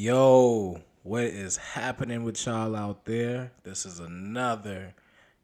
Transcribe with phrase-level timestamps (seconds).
[0.00, 3.50] Yo, what is happening with y'all out there?
[3.64, 4.94] This is another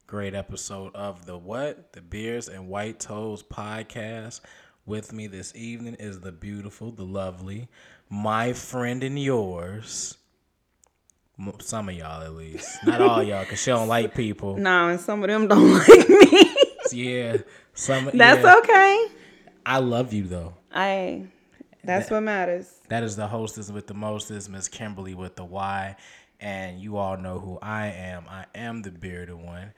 [0.07, 1.91] great episode of the what?
[1.91, 4.39] The Beers and White Toes podcast.
[4.85, 7.67] With me this evening is the beautiful, the lovely,
[8.09, 10.15] my friend and yours.
[11.59, 12.77] Some of y'all at least.
[12.85, 14.55] Not all y'all, because she don't like people.
[14.57, 16.55] No, and some of them don't like me.
[16.93, 17.39] Yeah.
[17.73, 18.55] Some That's yeah.
[18.59, 19.07] okay.
[19.65, 20.53] I love you though.
[20.71, 21.27] I.
[21.85, 22.71] That's what matters.
[22.89, 25.95] That is the hostess with the mostest, Miss Kimberly with the Y.
[26.39, 28.25] And you all know who I am.
[28.29, 29.71] I am the bearded one.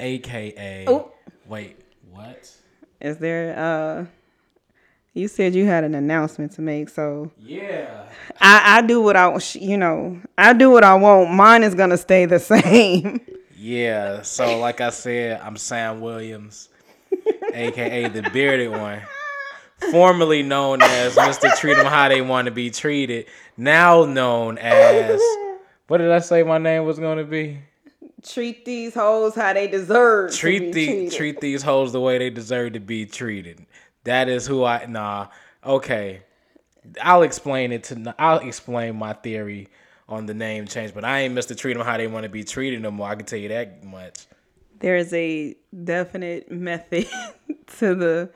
[0.00, 1.12] AKA Oh.
[1.46, 1.76] Wait,
[2.10, 2.50] what?
[3.00, 3.56] Is there?
[3.58, 4.06] uh
[5.14, 8.04] You said you had an announcement to make, so Yeah.
[8.40, 11.30] I I do what I you know I do what I want.
[11.32, 13.20] Mine is gonna stay the same.
[13.56, 14.22] Yeah.
[14.22, 16.68] So like I said, I'm Sam Williams,
[17.54, 19.00] aka the bearded one.
[19.90, 21.56] Formerly known as Mr.
[21.56, 23.26] Treat 'em How They Want to Be Treated.
[23.56, 25.20] Now known as
[25.86, 27.58] what did I say my name was gonna be?
[28.26, 30.32] treat these hoes how they deserve.
[30.32, 31.12] to treat be the treated.
[31.12, 33.64] treat these hoes the way they deserve to be treated.
[34.04, 35.28] That is who I nah.
[35.64, 36.22] Okay,
[37.00, 38.14] I'll explain it to.
[38.18, 39.68] I'll explain my theory
[40.08, 42.42] on the name change, but I ain't Mister Treat them how they want to be
[42.44, 43.08] treated no more.
[43.08, 44.26] I can tell you that much.
[44.80, 45.54] There is a
[45.84, 47.06] definite method
[47.78, 48.30] to the.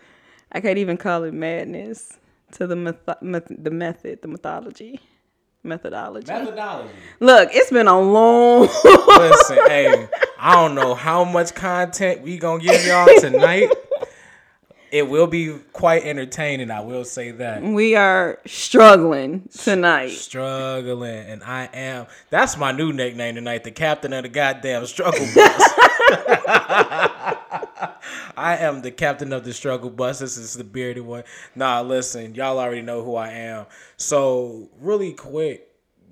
[0.52, 2.18] I can't even call it madness.
[2.52, 5.00] To the meth- meth- the method, the mythology.
[5.62, 6.30] methodology.
[6.30, 6.90] Methodology.
[7.20, 8.62] Look, it's been a long.
[8.84, 10.08] Listen, hey,
[10.38, 13.70] I don't know how much content we gonna give y'all tonight.
[14.90, 16.70] It will be quite entertaining.
[16.70, 17.62] I will say that.
[17.62, 20.08] we are struggling tonight.
[20.10, 22.06] Struggling, and I am.
[22.28, 23.64] That's my new nickname tonight.
[23.64, 25.72] The captain of the goddamn struggle bus.
[28.36, 30.20] I am the captain of the struggle bus.
[30.20, 31.24] This is the bearded one.
[31.54, 33.66] Nah, listen, y'all already know who I am.
[33.96, 35.68] So, really quick,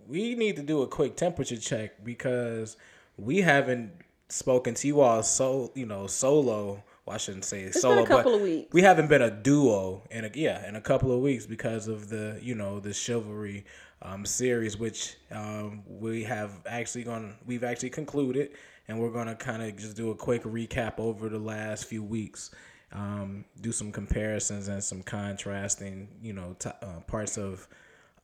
[0.08, 2.76] we need to do a quick temperature check because
[3.16, 3.92] we haven't
[4.28, 6.82] spoken to you all so you know solo.
[7.06, 8.72] Well, I shouldn't say solo, been a couple but of weeks.
[8.72, 12.08] we haven't been a duo in a yeah in a couple of weeks because of
[12.08, 13.64] the you know the chivalry
[14.02, 18.50] um, series, which um, we have actually gone we've actually concluded,
[18.90, 22.50] and we're gonna kind of just do a quick recap over the last few weeks,
[22.92, 27.68] um, do some comparisons and some contrasting you know to, uh, parts of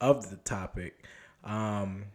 [0.01, 1.05] of the topic,
[1.45, 2.07] um,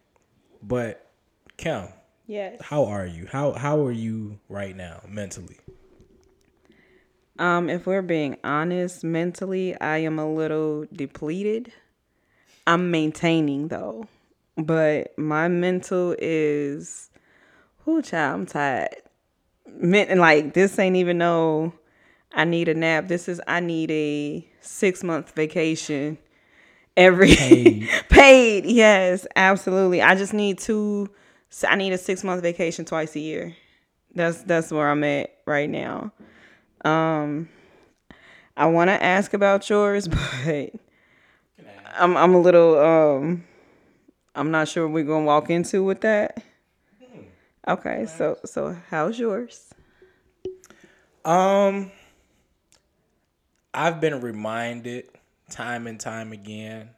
[0.61, 1.09] but
[1.55, 1.87] Kim,
[2.27, 2.59] Yes.
[2.61, 3.25] how are you?
[3.31, 5.57] How how are you right now mentally?
[7.39, 11.71] Um, if we're being honest, mentally, I am a little depleted.
[12.67, 14.07] I'm maintaining though,
[14.57, 17.09] but my mental is,
[17.91, 18.95] whoo, child, I'm tired.
[19.65, 21.73] And like this ain't even no.
[22.33, 23.07] I need a nap.
[23.07, 26.17] This is I need a six month vacation.
[26.97, 27.89] Every Paid.
[28.09, 30.01] paid, yes, absolutely.
[30.01, 31.09] I just need two.
[31.67, 33.55] I need a six month vacation twice a year.
[34.13, 36.11] That's that's where I'm at right now.
[36.83, 37.49] Um,
[38.57, 40.07] I want to ask about yours,
[40.45, 40.71] but
[41.93, 43.43] I'm I'm a little um,
[44.35, 46.43] I'm not sure what we're gonna walk into with that.
[47.67, 49.71] Okay, so so how's yours?
[51.23, 51.91] Um,
[53.73, 55.09] I've been reminded
[55.49, 56.89] time and time again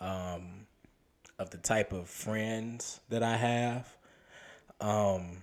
[0.00, 0.66] um,
[1.38, 3.96] of the type of friends that I have.
[4.80, 5.42] Um,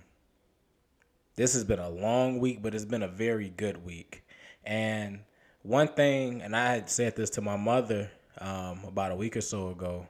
[1.36, 4.24] this has been a long week, but it's been a very good week.
[4.62, 5.20] And
[5.62, 9.40] one thing, and I had said this to my mother um, about a week or
[9.40, 10.06] so ago,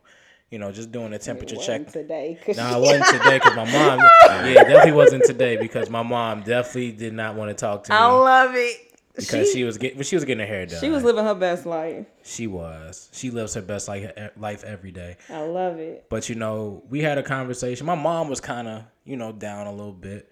[0.55, 1.91] you know, just doing a temperature check.
[1.91, 2.39] today.
[2.57, 3.99] No, it wasn't today because my mom,
[4.47, 7.97] yeah, definitely wasn't today because my mom definitely did not want to talk to me
[7.97, 8.95] I love it.
[9.17, 10.81] because she, she, was getting she was getting her hair done.
[10.81, 12.07] she was living her best life.
[12.23, 13.09] She was.
[13.13, 15.17] She lives her best life life every day.
[15.29, 16.07] I love it.
[16.09, 17.85] But you know, we had a conversation.
[17.85, 20.31] My mom was kind of you know down a little bit,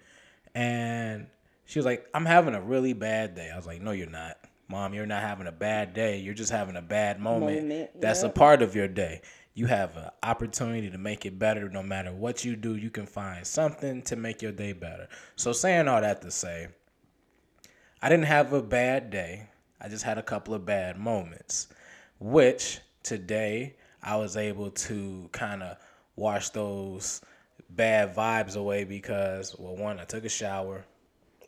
[0.55, 1.27] and
[1.65, 4.37] she was like, "I'm having a really bad day." I was like, "No, you're not,
[4.69, 4.95] mom.
[4.95, 6.21] You're not having a bad day.
[6.21, 7.63] You're just having a bad moment.
[7.63, 9.23] Moment, That's a part of your day."
[9.55, 12.77] You have an opportunity to make it better no matter what you do.
[12.77, 15.09] You can find something to make your day better.
[15.37, 16.69] So, saying all that to say,
[18.01, 19.49] I didn't have a bad day.
[19.81, 21.69] I just had a couple of bad moments,
[22.19, 25.77] which today I was able to kind of
[26.17, 27.21] wash those
[27.69, 30.85] bad vibes away because, well, one, I took a shower.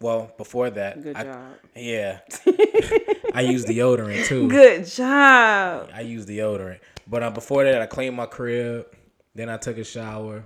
[0.01, 1.53] Well, before that, Good I, job.
[1.77, 2.19] yeah,
[3.35, 4.49] I used deodorant too.
[4.49, 5.89] Good job.
[5.95, 8.87] I used deodorant, but uh, before that, I cleaned my crib.
[9.35, 10.45] Then I took a shower.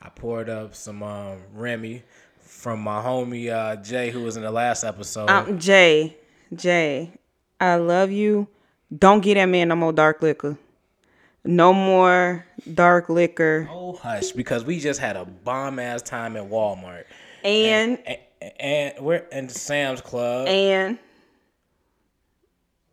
[0.00, 2.02] I poured up some um, Remy
[2.40, 5.30] from my homie uh, Jay, who was in the last episode.
[5.30, 6.16] Um, Jay,
[6.54, 7.10] Jay,
[7.60, 8.48] I love you.
[8.96, 10.58] Don't get that man no more dark liquor.
[11.44, 13.68] No more dark liquor.
[13.70, 17.04] Oh hush, because we just had a bomb ass time at Walmart.
[17.42, 18.18] And and,
[18.60, 20.48] and we're in Sam's Club.
[20.48, 20.98] And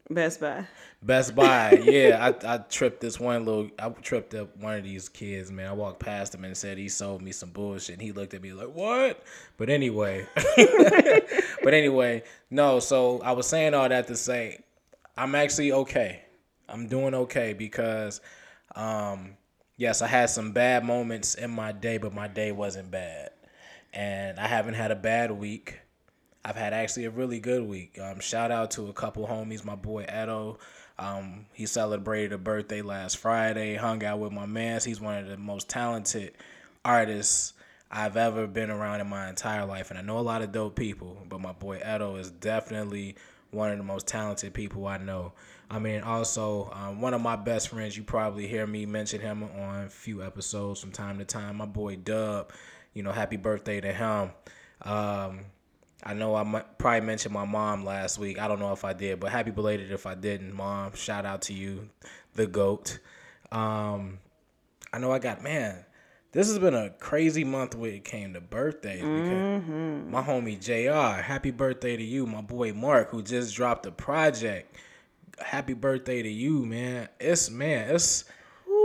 [0.10, 0.66] Best Buy.
[1.04, 2.34] Best Buy, yeah.
[2.44, 3.70] I, I tripped this one little.
[3.80, 5.68] I tripped up one of these kids, man.
[5.68, 7.94] I walked past him and said he sold me some bullshit.
[7.94, 9.24] And he looked at me like, "What?"
[9.58, 10.28] But anyway,
[11.64, 12.80] but anyway, no.
[12.80, 14.64] So I was saying all that to say,
[15.18, 16.22] I'm actually okay.
[16.70, 18.22] I'm doing okay because,
[18.76, 19.38] um,
[19.78, 23.32] yes, I had some bad moments in my day, but my day wasn't bad,
[23.92, 25.80] and I haven't had a bad week.
[26.46, 28.00] I've had actually a really good week.
[28.00, 30.60] Um, shout out to a couple homies, my boy Edo.
[31.00, 33.76] Um, he celebrated a birthday last Friday.
[33.76, 34.80] Hung out with my man.
[34.84, 36.34] He's one of the most talented
[36.86, 37.54] artists
[37.90, 40.76] I've ever been around in my entire life, and I know a lot of dope
[40.76, 41.26] people.
[41.28, 43.16] But my boy Edo is definitely
[43.52, 45.34] one of the most talented people I know.
[45.70, 47.98] I mean, also um, one of my best friends.
[47.98, 51.58] You probably hear me mention him on a few episodes from time to time.
[51.58, 52.52] My boy Dub.
[52.94, 54.32] You know, happy birthday to him.
[54.82, 55.46] Um,
[56.04, 58.40] I know I might, probably mentioned my mom last week.
[58.40, 60.94] I don't know if I did, but happy belated if I didn't, mom.
[60.96, 61.90] Shout out to you,
[62.34, 63.00] the goat.
[63.52, 64.20] Um,
[64.92, 65.86] I know I got man.
[66.32, 69.04] This has been a crazy month when it came to birthdays.
[69.04, 70.12] Mm-hmm.
[70.12, 71.22] My homie Jr.
[71.22, 74.78] Happy birthday to you, my boy Mark, who just dropped a project.
[75.40, 77.10] Happy birthday to you, man.
[77.20, 78.24] It's man, it's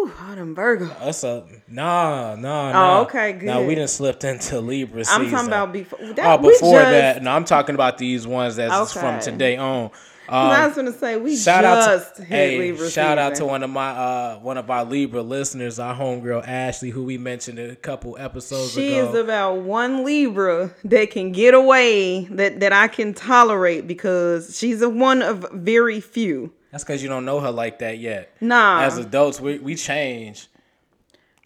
[0.07, 0.87] Ooh, Autumn Virgo.
[1.01, 2.99] That's a nah, nah, nah.
[2.99, 3.47] Oh, okay, good.
[3.47, 5.23] Now we didn't slipped into Libra season.
[5.25, 5.99] I'm talking about before.
[6.03, 9.25] oh, That, before just, that, no, I'm talking about these ones that's from Okay.
[9.25, 9.91] today on.
[9.91, 9.99] 'cause
[10.29, 13.45] I Um, was gonna say we shout just out to hey, Libra shout out to
[13.47, 17.61] one of my uh one of our Libra listeners, our homegirl Ashley, who we mentioned
[17.61, 19.09] a couple episodes She ago.
[19.11, 24.83] is about one Libra that can get away that that I can tolerate because she's
[24.83, 26.53] a one of very few.
[26.77, 28.37] That's because you don't know her like that yet.
[28.39, 30.47] Nah, As adults, we we change.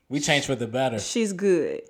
[0.08, 0.98] We change for the better.
[0.98, 1.82] she's good.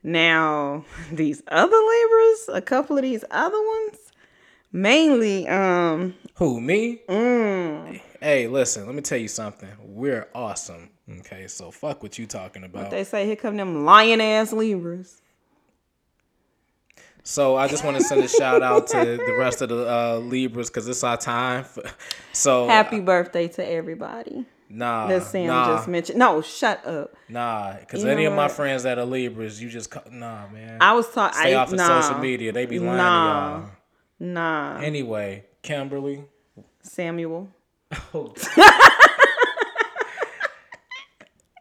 [0.00, 3.98] Now these other Libras, a couple of these other ones,
[4.70, 7.00] mainly um Who me?
[7.08, 8.86] mm, Hey, listen.
[8.86, 9.70] Let me tell you something.
[9.82, 10.90] We're awesome.
[11.18, 12.92] Okay, so fuck what you talking about.
[12.92, 15.20] they say here come them lion ass Libras.
[17.26, 20.18] So I just want to send a shout out to the rest of the uh,
[20.18, 21.64] Libras because it's our time.
[21.64, 21.82] For,
[22.34, 24.44] so Happy birthday to everybody.
[24.68, 26.18] nah, That Sam nah, just mentioned.
[26.18, 27.14] No, shut up.
[27.30, 27.76] nah.
[27.80, 30.76] Because any of my friends that are Libras, you just nah, man.
[30.82, 31.38] I was talking.
[31.38, 32.52] Stay I, off of nah, social media.
[32.52, 33.56] They be lying Nah.
[33.56, 33.70] to y'all.
[34.20, 36.24] Nah, Anyway, Kimberly.
[36.82, 37.48] Samuel.
[38.12, 38.34] Oh.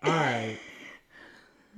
[0.04, 0.58] All right.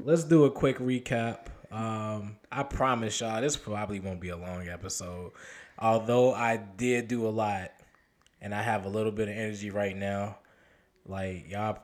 [0.04, 1.48] Let's do a quick recap.
[1.76, 5.34] Um, I promise y'all this probably won't be a long episode.
[5.78, 7.72] Although I did do a lot
[8.40, 10.38] and I have a little bit of energy right now.
[11.06, 11.80] Like y'all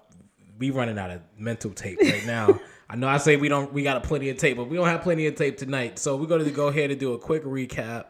[0.57, 2.57] we running out of mental tape right now.
[2.89, 4.87] I know I say we don't we got a plenty of tape, but we don't
[4.87, 5.99] have plenty of tape tonight.
[5.99, 8.05] So we're gonna go ahead and do a quick recap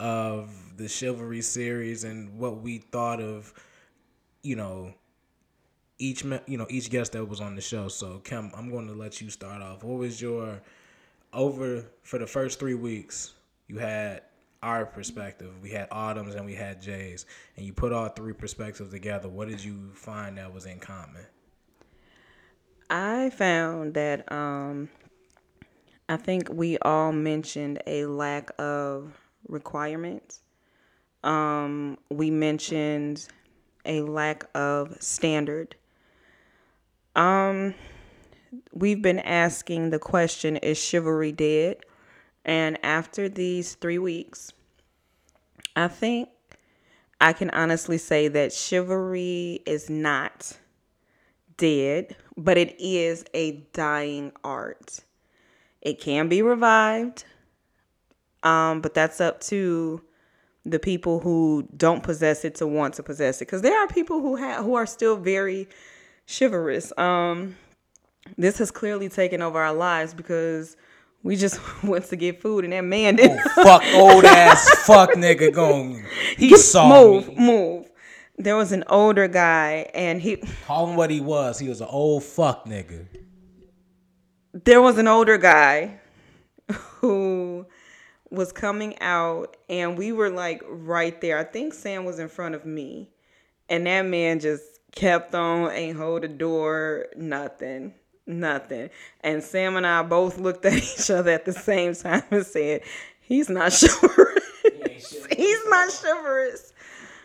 [0.00, 3.54] of the chivalry series and what we thought of,
[4.42, 4.94] you know,
[5.98, 7.86] each you know each guest that was on the show.
[7.86, 9.84] So Kim, I'm going to let you start off.
[9.84, 10.60] What was your
[11.32, 13.34] over for the first three weeks?
[13.68, 14.22] You had
[14.62, 15.52] our perspective.
[15.62, 19.28] We had Autumn's and we had Jay's, and you put all three perspectives together.
[19.28, 21.24] What did you find that was in common?
[22.90, 24.88] I found that um,
[26.08, 29.16] I think we all mentioned a lack of
[29.48, 30.40] requirements.
[31.22, 33.28] Um, we mentioned
[33.84, 35.76] a lack of standard.
[37.14, 37.74] Um,
[38.72, 41.78] we've been asking the question: Is chivalry dead?
[42.44, 44.52] And after these three weeks,
[45.76, 46.28] I think
[47.20, 50.56] I can honestly say that chivalry is not
[51.58, 55.00] dead, but it is a dying art.
[55.82, 57.24] It can be revived,
[58.42, 60.02] um, but that's up to
[60.64, 63.46] the people who don't possess it to want to possess it.
[63.46, 65.68] Because there are people who have who are still very
[66.26, 66.92] chivalrous.
[66.98, 67.56] Um,
[68.36, 70.76] this has clearly taken over our lives because
[71.22, 75.10] we just went to get food and that man didn't oh, Fuck old ass fuck
[75.12, 76.04] nigga going.
[76.36, 77.34] He saw move, me.
[77.38, 77.90] move.
[78.38, 80.36] There was an older guy and he
[80.66, 81.58] Call him what he was.
[81.58, 83.06] He was an old fuck nigga.
[84.52, 86.00] there was an older guy
[86.68, 87.66] who
[88.30, 91.38] was coming out and we were like right there.
[91.38, 93.10] I think Sam was in front of me.
[93.68, 97.94] And that man just kept on, ain't hold the door, nothing.
[98.30, 98.90] Nothing.
[99.22, 102.82] And Sam and I both looked at each other at the same time and said,
[103.20, 105.26] He's not chivalrous.
[105.36, 106.72] He's not chivalrous.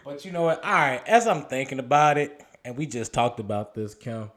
[0.04, 0.64] But you know what?
[0.64, 4.32] All right, as I'm thinking about it, and we just talked about this, Kim.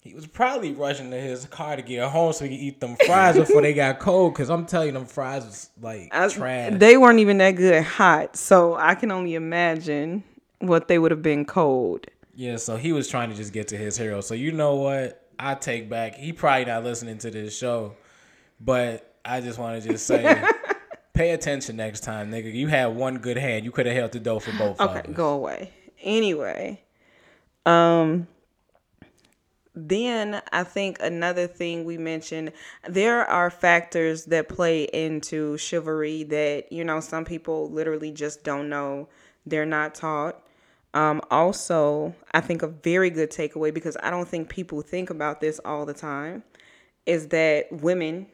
[0.00, 2.96] He was probably rushing to his car to get home so he could eat them
[3.06, 4.34] fries before they got cold.
[4.34, 6.72] Cause I'm telling you, them fries was like I- trash.
[6.76, 10.24] They weren't even that good hot, so I can only imagine
[10.58, 12.06] what they would have been cold.
[12.34, 14.22] Yeah, so he was trying to just get to his hero.
[14.22, 15.21] So you know what?
[15.42, 16.14] I take back.
[16.14, 17.94] He probably not listening to this show,
[18.60, 20.42] but I just want to just say,
[21.14, 22.52] pay attention next time, nigga.
[22.52, 23.64] You had one good hand.
[23.64, 24.80] You could have held the dough for both.
[24.80, 25.72] Okay, go away.
[26.00, 26.82] Anyway,
[27.66, 28.26] um
[29.74, 32.52] then I think another thing we mentioned
[32.86, 38.68] there are factors that play into chivalry that you know some people literally just don't
[38.68, 39.08] know
[39.46, 40.42] they're not taught
[40.94, 45.40] um, also I think a very good takeaway because I don't think people think about
[45.40, 46.42] this all the time
[47.06, 48.26] is that women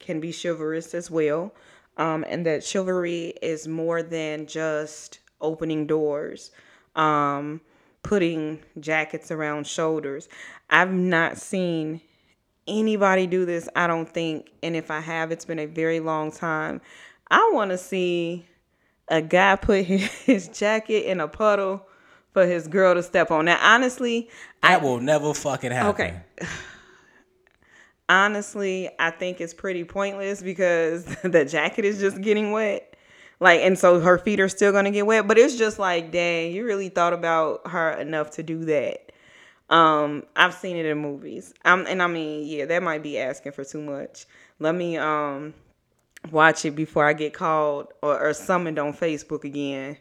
[0.00, 1.52] can be chivalrous as well,
[1.96, 6.50] um, and that chivalry is more than just opening doors,
[6.96, 7.60] um,
[8.02, 10.28] putting jackets around shoulders.
[10.70, 12.00] I've not seen
[12.66, 16.30] anybody do this, I don't think, and if I have, it's been a very long
[16.30, 16.80] time.
[17.30, 18.46] I want to see
[19.10, 21.86] a guy put his, his jacket in a puddle
[22.32, 23.46] for his girl to step on.
[23.46, 24.28] Now, honestly,
[24.62, 25.90] That will never fucking happen.
[25.90, 26.20] Okay.
[28.08, 32.94] honestly, I think it's pretty pointless because the jacket is just getting wet.
[33.40, 35.28] Like, and so her feet are still gonna get wet.
[35.28, 39.12] But it's just like, dang, you really thought about her enough to do that.
[39.70, 41.52] Um, I've seen it in movies.
[41.64, 44.26] Um, and I mean, yeah, that might be asking for too much.
[44.58, 45.54] Let me um
[46.30, 49.96] watch it before I get called or, or summoned on Facebook again.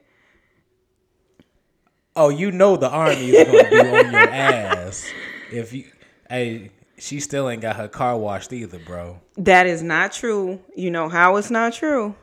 [2.15, 5.07] Oh, you know the army is gonna be on your ass
[5.51, 5.85] if you.
[6.29, 9.21] Hey, she still ain't got her car washed either, bro.
[9.37, 10.59] That is not true.
[10.75, 12.15] You know how it's not true.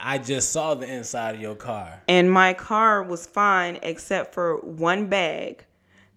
[0.00, 2.02] I just saw the inside of your car.
[2.08, 5.64] and my car was fine except for one bag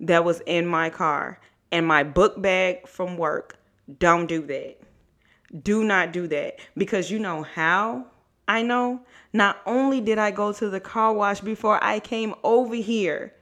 [0.01, 1.39] that was in my car
[1.71, 3.57] and my book bag from work.
[3.99, 4.77] Don't do that.
[5.59, 8.05] Do not do that because you know how
[8.47, 9.01] I know.
[9.33, 13.33] Not only did I go to the car wash before I came over here,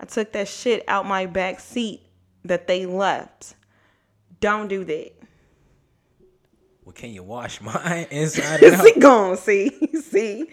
[0.00, 2.02] I took that shit out my back seat
[2.44, 3.54] that they left.
[4.40, 5.12] Don't do that.
[6.84, 9.00] Well, can you wash mine inside and out?
[9.00, 9.36] gone.
[9.36, 9.70] See,
[10.00, 10.46] see,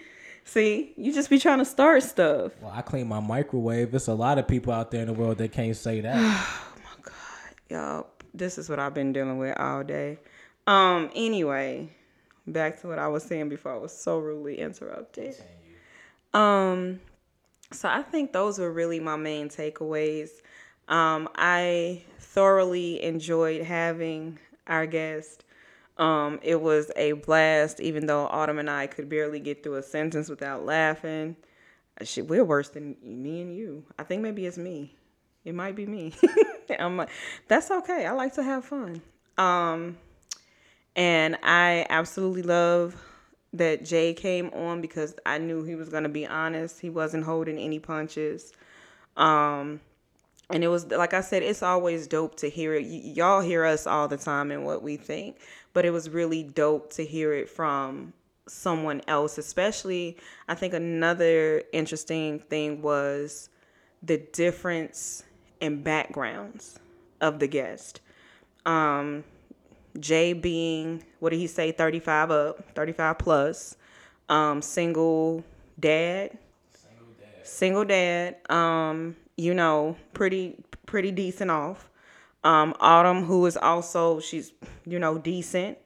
[0.44, 0.94] see.
[0.98, 2.54] You just be trying to start stuff.
[2.62, 3.92] Well, I clean my microwave.
[3.92, 6.16] There's a lot of people out there in the world that can't say that.
[6.76, 7.14] Oh my god,
[7.70, 10.18] y'all, this is what I've been dealing with all day.
[10.66, 11.90] Um, anyway,
[12.48, 15.36] back to what I was saying before I was so rudely interrupted.
[16.34, 17.00] Um,
[17.72, 20.30] so I think those were really my main takeaways.
[20.88, 25.44] Um, I thoroughly enjoyed having our guest.
[25.98, 29.84] Um, it was a blast, even though Autumn and I could barely get through a
[29.84, 31.36] sentence without laughing.
[32.02, 33.86] Shit, we're worse than me and you.
[34.00, 34.96] I think maybe it's me.
[35.46, 36.14] It might be me.
[36.80, 37.06] I'm
[37.48, 38.06] that's okay.
[38.06, 39.02] I like to have fun.
[39.38, 39.98] Um,
[40.96, 42.96] and I absolutely love
[43.54, 46.80] that Jay came on because I knew he was gonna be honest.
[46.80, 48.52] He wasn't holding any punches.
[49.16, 49.80] Um,
[50.50, 52.84] and it was like I said, it's always dope to hear it.
[52.84, 55.38] Y- y'all hear us all the time and what we think,
[55.74, 58.14] but it was really dope to hear it from
[58.48, 59.38] someone else.
[59.38, 63.50] Especially, I think another interesting thing was
[64.02, 65.24] the difference
[65.62, 66.80] in backgrounds
[67.22, 68.02] of the guest.
[68.66, 69.24] Um,
[70.00, 73.76] Jay being what did he say, thirty five up, thirty five plus,
[74.30, 75.44] um, single
[75.80, 76.38] dad,
[77.44, 81.90] single dad, um, you know, pretty pretty decent off.
[82.44, 84.52] Um, Autumn, who is also she's
[84.86, 85.78] you know decent.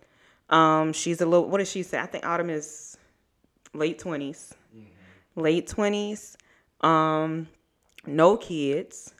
[0.49, 1.49] Um, she's a little.
[1.49, 1.99] What did she say?
[1.99, 2.97] I think Autumn is
[3.73, 4.53] late 20s
[5.37, 6.35] late twenties.
[6.81, 7.47] Um,
[8.05, 9.13] no kids.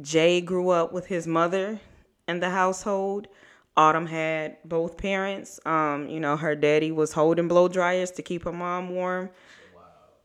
[0.00, 1.80] Jay grew up with his mother
[2.26, 3.28] in the household.
[3.76, 5.58] Autumn had both parents.
[5.66, 9.30] Um, you know, her daddy was holding blow dryers to keep her mom warm.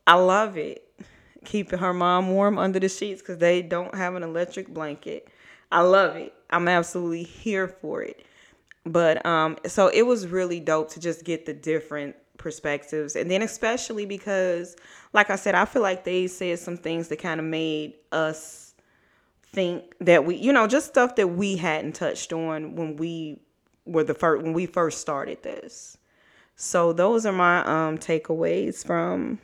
[0.05, 0.85] I love it.
[1.45, 5.29] Keeping her mom warm under the sheets because they don't have an electric blanket.
[5.71, 6.33] I love it.
[6.49, 8.25] I'm absolutely here for it.
[8.85, 13.15] But um, so it was really dope to just get the different perspectives.
[13.15, 14.75] And then especially because,
[15.13, 18.68] like I said, I feel like they said some things that kind of made us
[19.51, 23.39] think that we, you know, just stuff that we hadn't touched on when we
[23.85, 25.97] were the first when we first started this.
[26.55, 29.39] So those are my um takeaways from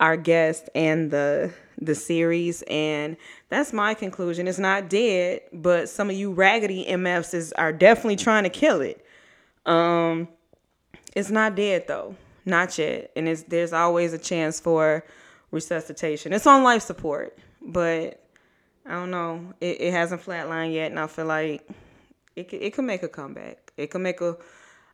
[0.00, 3.16] our guest and the the series and
[3.48, 4.48] that's my conclusion.
[4.48, 8.80] It's not dead but some of you raggedy mfs is, are definitely trying to kill
[8.80, 9.04] it.
[9.66, 10.28] Um
[11.14, 12.16] it's not dead though.
[12.46, 13.10] Not yet.
[13.16, 15.04] And it's there's always a chance for
[15.50, 16.32] resuscitation.
[16.32, 18.25] It's on life support but
[18.88, 19.52] I don't know.
[19.60, 21.68] It, it hasn't flatlined yet, and I feel like
[22.36, 23.72] it could, it could make a comeback.
[23.76, 24.36] It could make a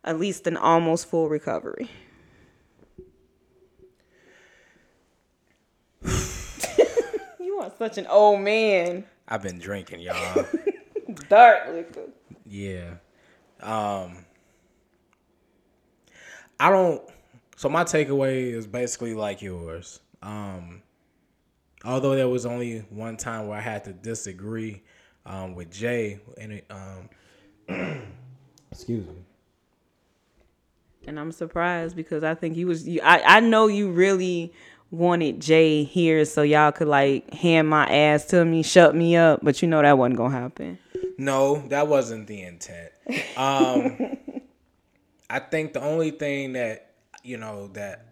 [0.04, 1.90] at least an almost full recovery.
[7.40, 9.04] you are such an old man.
[9.28, 10.46] I've been drinking, y'all.
[11.28, 12.08] Dark liquor.
[12.46, 12.94] Yeah.
[13.60, 14.24] Um
[16.58, 17.02] I don't
[17.56, 20.00] so my takeaway is basically like yours.
[20.22, 20.82] Um
[21.84, 24.82] although there was only one time where I had to disagree
[25.26, 27.08] um, with Jay and it, um
[28.70, 29.24] excuse me.
[31.06, 34.52] And I'm surprised because I think you was you I, I know you really
[34.90, 39.40] wanted Jay here so y'all could like hand my ass to me, shut me up,
[39.42, 40.78] but you know that wasn't gonna happen.
[41.18, 42.90] No, that wasn't the intent.
[43.36, 44.18] Um,
[45.30, 48.06] I think the only thing that you know that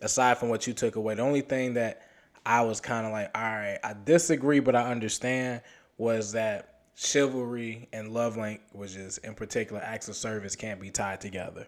[0.00, 2.05] aside from what you took away, the only thing that
[2.46, 5.62] I was kind of like, all right, I disagree, but I understand
[5.98, 11.66] was that chivalry and love languages, in particular acts of service, can't be tied together.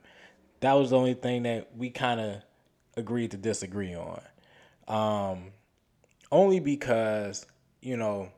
[0.61, 2.43] That was the only thing that we kind of
[2.97, 4.23] agreed to disagree on.
[4.87, 5.53] Um,
[6.31, 7.45] only because
[7.83, 8.31] you know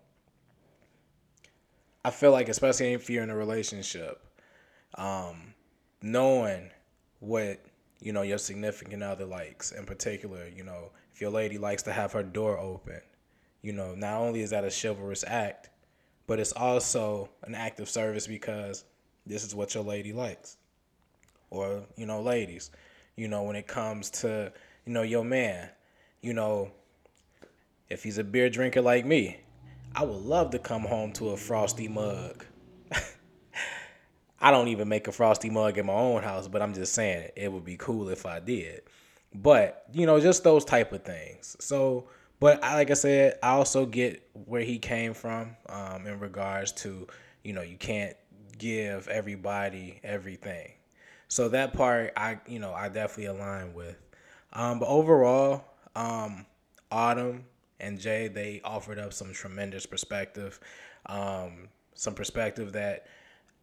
[2.04, 4.22] I feel like, especially if you're in a relationship,
[4.94, 5.54] um,
[6.00, 6.70] knowing
[7.18, 7.60] what
[8.00, 12.12] you know your significant other likes, in particular, you know, your lady likes to have
[12.12, 13.00] her door open,
[13.62, 15.70] you know, not only is that a chivalrous act,
[16.26, 18.84] but it's also an act of service because
[19.26, 20.56] this is what your lady likes,
[21.50, 22.70] or you know, ladies,
[23.16, 24.52] you know, when it comes to
[24.86, 25.68] you know your man,
[26.22, 26.70] you know,
[27.88, 29.40] if he's a beer drinker like me,
[29.94, 32.44] I would love to come home to a frosty mug.
[34.40, 37.30] I don't even make a frosty mug in my own house, but I'm just saying
[37.36, 38.82] it would be cool if I did.
[39.34, 41.56] But, you know, just those type of things.
[41.60, 42.08] So,
[42.40, 46.72] but I, like I said, I also get where he came from um, in regards
[46.72, 47.06] to,
[47.44, 48.16] you know, you can't
[48.58, 50.72] give everybody everything.
[51.28, 53.96] So that part, I, you know, I definitely align with.
[54.52, 55.64] Um, but overall,
[55.94, 56.44] um,
[56.90, 57.44] Autumn
[57.78, 60.58] and Jay, they offered up some tremendous perspective,
[61.06, 63.06] um, some perspective that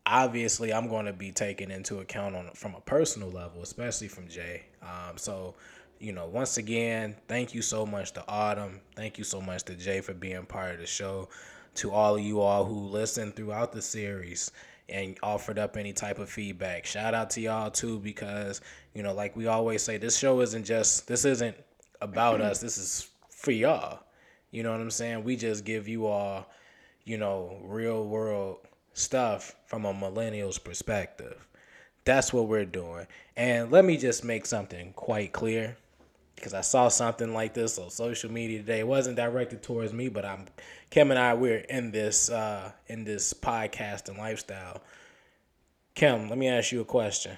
[0.08, 4.28] obviously I'm going to be taken into account on from a personal level, especially from
[4.28, 4.64] Jay.
[4.82, 5.56] Um, so,
[6.00, 8.80] you know, once again, thank you so much to Autumn.
[8.96, 11.30] Thank you so much to Jay for being part of the show.
[11.76, 14.50] To all of you all who listened throughout the series
[14.90, 16.86] and offered up any type of feedback.
[16.86, 18.62] Shout out to y'all too because,
[18.96, 21.56] you know, like we always say, this show isn't just this isn't
[22.02, 22.60] about us.
[22.62, 24.00] This is for y'all.
[24.50, 25.24] You know what I'm saying?
[25.24, 26.50] We just give you all,
[27.04, 28.67] you know, real world
[28.98, 31.48] stuff from a millennial's perspective.
[32.06, 33.06] That's what we're doing.
[33.36, 35.78] And let me just make something quite clear
[36.36, 38.80] because I saw something like this on social media today.
[38.80, 40.46] It wasn't directed towards me, but I'm
[40.90, 44.82] Kim and I we're in this uh in this podcast and lifestyle.
[45.96, 47.38] Kim, let me ask you a question.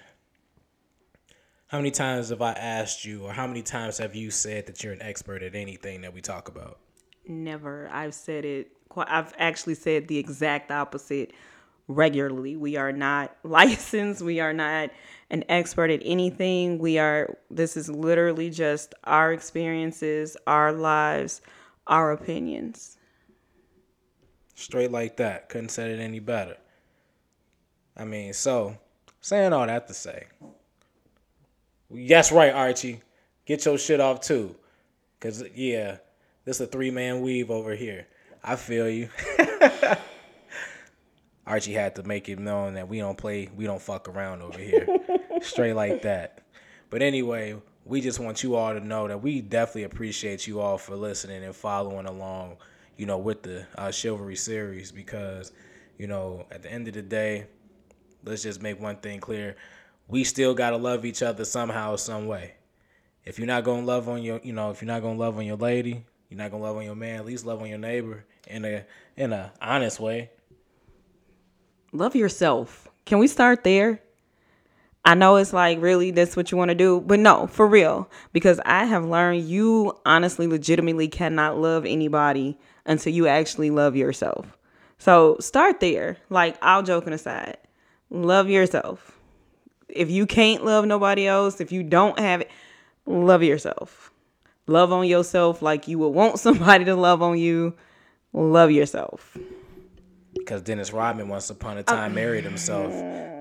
[1.67, 4.83] How many times have I asked you or how many times have you said that
[4.83, 6.79] you're an expert at anything that we talk about?
[7.27, 7.89] Never.
[7.91, 8.71] I've said it.
[8.95, 11.33] I've actually said the exact opposite
[11.87, 12.55] regularly.
[12.55, 14.21] We are not licensed.
[14.21, 14.91] We are not
[15.29, 16.79] an expert at anything.
[16.79, 17.35] We are.
[17.51, 21.41] This is literally just our experiences, our lives,
[21.87, 22.97] our opinions.
[24.55, 25.49] Straight like that.
[25.49, 26.57] Couldn't say it any better.
[27.95, 28.77] I mean, so
[29.21, 30.27] saying all that to say,
[31.89, 33.01] yes, right, Archie.
[33.45, 34.55] Get your shit off too,
[35.19, 35.97] cause yeah,
[36.45, 38.05] this a three man weave over here.
[38.43, 39.09] I feel you.
[41.47, 44.59] Archie had to make it known that we don't play, we don't fuck around over
[44.59, 44.87] here.
[45.41, 46.43] Straight like that.
[46.89, 50.77] But anyway, we just want you all to know that we definitely appreciate you all
[50.77, 52.57] for listening and following along,
[52.97, 55.51] you know, with the uh, Chivalry series because,
[55.97, 57.47] you know, at the end of the day,
[58.23, 59.55] let's just make one thing clear.
[60.07, 62.53] We still got to love each other somehow, some way.
[63.25, 65.19] If you're not going to love on your, you know, if you're not going to
[65.19, 67.19] love on your lady, you're not gonna love on your man.
[67.19, 68.85] At least love on your neighbor in a
[69.17, 70.29] in a honest way.
[71.91, 72.87] Love yourself.
[73.05, 74.01] Can we start there?
[75.05, 78.09] I know it's like really that's what you want to do, but no, for real.
[78.31, 84.57] Because I have learned you honestly, legitimately cannot love anybody until you actually love yourself.
[84.99, 86.17] So start there.
[86.29, 87.57] Like, all joking aside,
[88.09, 89.17] love yourself.
[89.87, 92.51] If you can't love nobody else, if you don't have it,
[93.05, 94.08] love yourself.
[94.69, 97.73] Love on yourself like you would want somebody to love on you.
[98.33, 99.35] Love yourself.
[100.35, 102.91] Because Dennis Rodman once upon a time uh, married himself.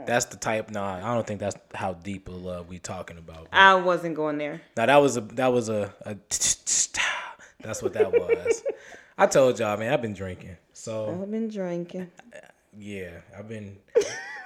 [0.07, 0.71] That's the type.
[0.71, 3.49] No, I don't think that's how deep of love we talking about.
[3.53, 4.63] I wasn't going there.
[4.75, 6.15] Now that was a that was a, a
[7.61, 8.65] that's what that was.
[9.19, 10.57] I told y'all, man, I've been drinking.
[10.73, 12.11] So I've been drinking.
[12.79, 13.77] yeah, I've been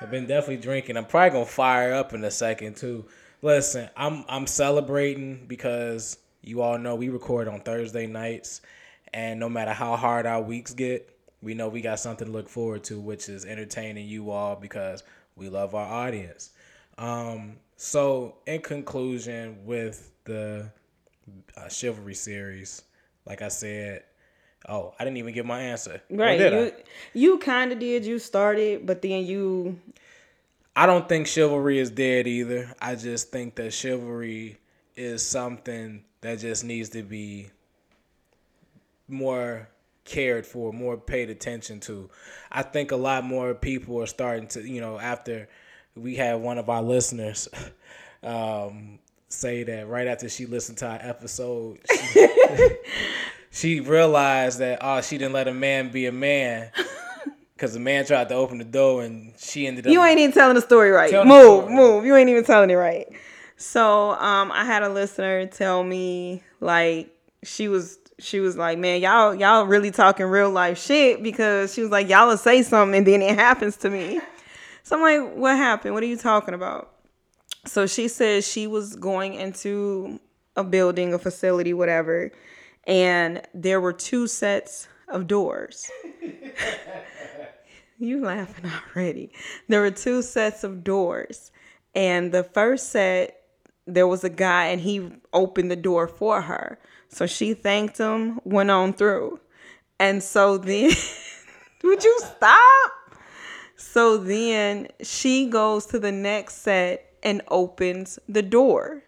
[0.01, 0.97] I've been definitely drinking.
[0.97, 3.05] I'm probably gonna fire up in a second too.
[3.41, 8.61] Listen, I'm I'm celebrating because you all know we record on Thursday nights,
[9.13, 11.09] and no matter how hard our weeks get,
[11.43, 15.03] we know we got something to look forward to, which is entertaining you all because
[15.37, 16.51] we love our audience.
[16.99, 20.71] Um, so in conclusion, with the
[21.57, 22.83] uh, chivalry series,
[23.27, 24.05] like I said,
[24.69, 26.03] oh, I didn't even give my answer.
[26.11, 26.41] Right.
[26.41, 26.73] You
[27.13, 28.05] you kind of did.
[28.05, 29.81] You started, but then you
[30.75, 32.75] I don't think chivalry is dead either.
[32.81, 34.59] I just think that chivalry
[34.97, 37.51] is something that just needs to be
[39.09, 39.69] more
[40.05, 42.09] cared for, more paid attention to.
[42.51, 45.49] I think a lot more people are starting to, you know, after
[45.95, 47.49] we had one of our listeners
[48.23, 51.81] um, say that right after she listened to our episode,
[52.13, 52.29] she,
[53.51, 56.71] she realized that, oh, she didn't let a man be a man.
[57.55, 59.93] Because the man tried to open the door and she ended up.
[59.93, 61.13] you ain't even telling the story right.
[61.25, 62.05] Move, move.
[62.05, 63.07] You ain't even telling it right.
[63.63, 69.01] So um, I had a listener tell me like she was she was like, man,
[69.01, 72.99] y'all y'all really talking real life shit because she was like, y'all will say something
[72.99, 74.21] and then it happens to me.
[74.83, 75.95] So I'm like, what happened?
[75.95, 76.91] What are you talking about?
[77.65, 80.19] So she says she was going into
[80.57, 82.33] a building, a facility, whatever,
[82.89, 85.89] and there were two sets of doors.
[88.01, 89.31] you laughing already.
[89.69, 91.53] There were two sets of doors.
[91.95, 93.42] And the first set,
[93.87, 96.79] there was a guy and he opened the door for her.
[97.09, 99.41] So she thanked him, went on through.
[99.99, 100.91] And so then,
[101.85, 102.93] would you stop?
[103.77, 109.03] So then she goes to the next set and opens the door.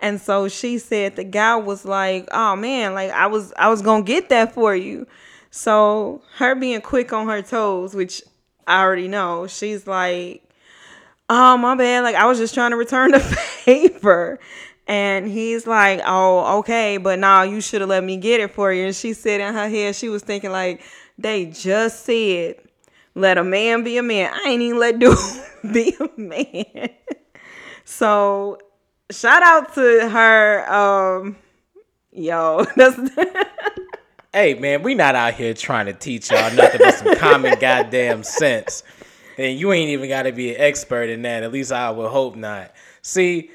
[0.00, 3.80] And so she said the guy was like, "Oh man, like I was I was
[3.80, 5.06] going to get that for you."
[5.50, 8.22] So her being quick on her toes, which
[8.66, 10.42] I already know, she's like,
[11.28, 12.02] "Oh, my bad.
[12.02, 13.20] Like I was just trying to return the
[13.64, 14.38] favor."
[14.86, 18.72] And he's like, "Oh, okay, but now you should have let me get it for
[18.72, 20.82] you." And she said in her head, she was thinking like,
[21.18, 22.56] "They just said
[23.14, 24.32] let a man be a man.
[24.34, 25.16] I ain't even let dude
[25.72, 26.90] be a man."
[27.84, 28.58] so,
[29.10, 31.36] shout out to her um
[32.12, 32.98] yo, that's
[34.32, 38.24] Hey man, we not out here trying to teach y'all nothing but some common goddamn
[38.24, 38.82] sense.
[39.38, 41.42] And you ain't even gotta be an expert in that.
[41.42, 42.72] At least I would hope not.
[43.02, 43.50] See,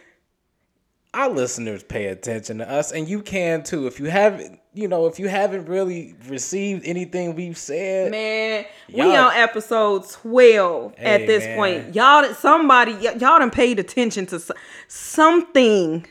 [1.13, 3.87] our listeners pay attention to us, and you can too.
[3.87, 9.15] If you haven't, you know, if you haven't really received anything we've said, Man, we
[9.15, 11.57] on episode 12 at this man.
[11.57, 11.95] point.
[11.95, 14.39] Y'all somebody y- y'all done paid attention to
[14.87, 16.05] something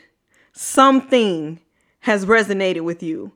[0.51, 1.59] something
[2.01, 3.31] has resonated with you.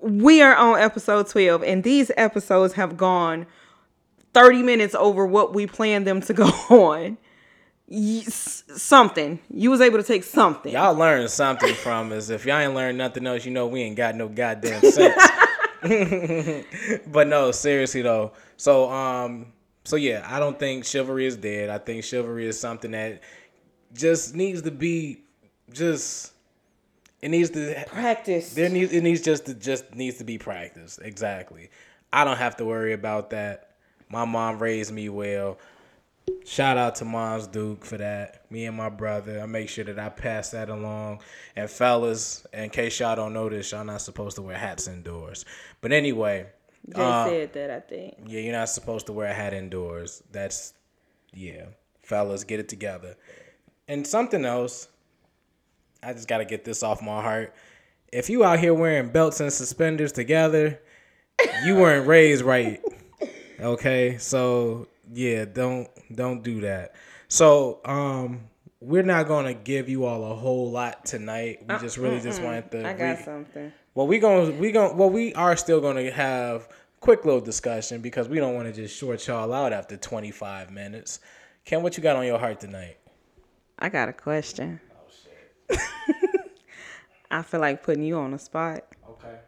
[0.00, 3.46] We are on episode 12 and these episodes have gone
[4.32, 7.18] 30 minutes over what we planned them to go on.
[7.88, 9.40] Y- something.
[9.52, 10.72] You was able to take something.
[10.72, 12.30] y'all learned something from us.
[12.30, 15.20] If y'all ain't learned nothing else, you know we ain't got no goddamn sense.
[17.06, 18.32] but no, seriously though.
[18.56, 19.46] So um,
[19.84, 21.70] so yeah, I don't think chivalry is dead.
[21.70, 23.22] I think chivalry is something that
[23.92, 25.22] just needs to be
[25.72, 26.32] just.
[27.22, 28.54] It needs to Practice.
[28.54, 31.00] there needs it needs just to just needs to be practiced.
[31.02, 31.70] Exactly.
[32.12, 33.69] I don't have to worry about that.
[34.10, 35.58] My mom raised me well.
[36.44, 38.50] Shout out to Mom's Duke for that.
[38.50, 39.40] Me and my brother.
[39.40, 41.20] I make sure that I pass that along.
[41.56, 45.44] And fellas, in case y'all don't know this, y'all not supposed to wear hats indoors.
[45.80, 46.46] But anyway,
[46.94, 48.16] Jay uh, said that, I think.
[48.26, 50.22] yeah, you're not supposed to wear a hat indoors.
[50.32, 50.74] That's
[51.32, 51.66] yeah.
[52.02, 53.16] Fellas, get it together.
[53.86, 54.88] And something else,
[56.02, 57.54] I just gotta get this off my heart.
[58.12, 60.80] If you out here wearing belts and suspenders together,
[61.64, 62.80] you weren't raised right.
[63.62, 64.18] Okay?
[64.18, 66.94] So yeah, don't don't do that.
[67.28, 68.48] So um
[68.80, 71.60] we're not gonna give you all a whole lot tonight.
[71.68, 73.72] We just really just wanted to I got re- something.
[73.94, 76.68] well, we gonna we gonna well we are still to have
[77.00, 81.20] quick little discussion because we don't want to just short y'all out after 25 minutes.
[81.64, 82.96] Ken, what you got on your heart tonight?
[83.78, 84.80] I got a question.
[84.92, 85.10] Oh
[85.70, 85.80] shit.
[87.30, 88.84] I feel like putting you on the spot.
[89.08, 89.38] Okay.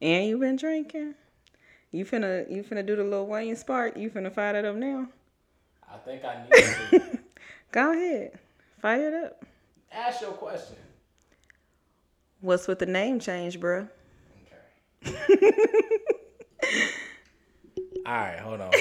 [0.00, 1.14] And you been drinking.
[1.90, 3.96] You finna you finna do the Lil Wayne spark.
[3.96, 5.08] You finna fire that up now.
[5.90, 6.52] I think I need
[7.00, 7.18] to
[7.72, 8.38] Go ahead.
[8.80, 9.44] Fire it up.
[9.90, 10.76] ask your question.
[12.40, 13.88] What's with the name change, bruh?
[15.06, 15.16] Okay.
[18.06, 18.70] All right, hold on.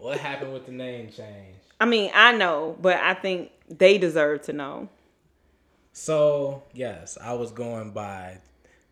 [0.00, 1.56] what happened with the name change?
[1.80, 4.88] I mean, I know, but I think they deserve to know.
[5.92, 8.38] So yes, I was going by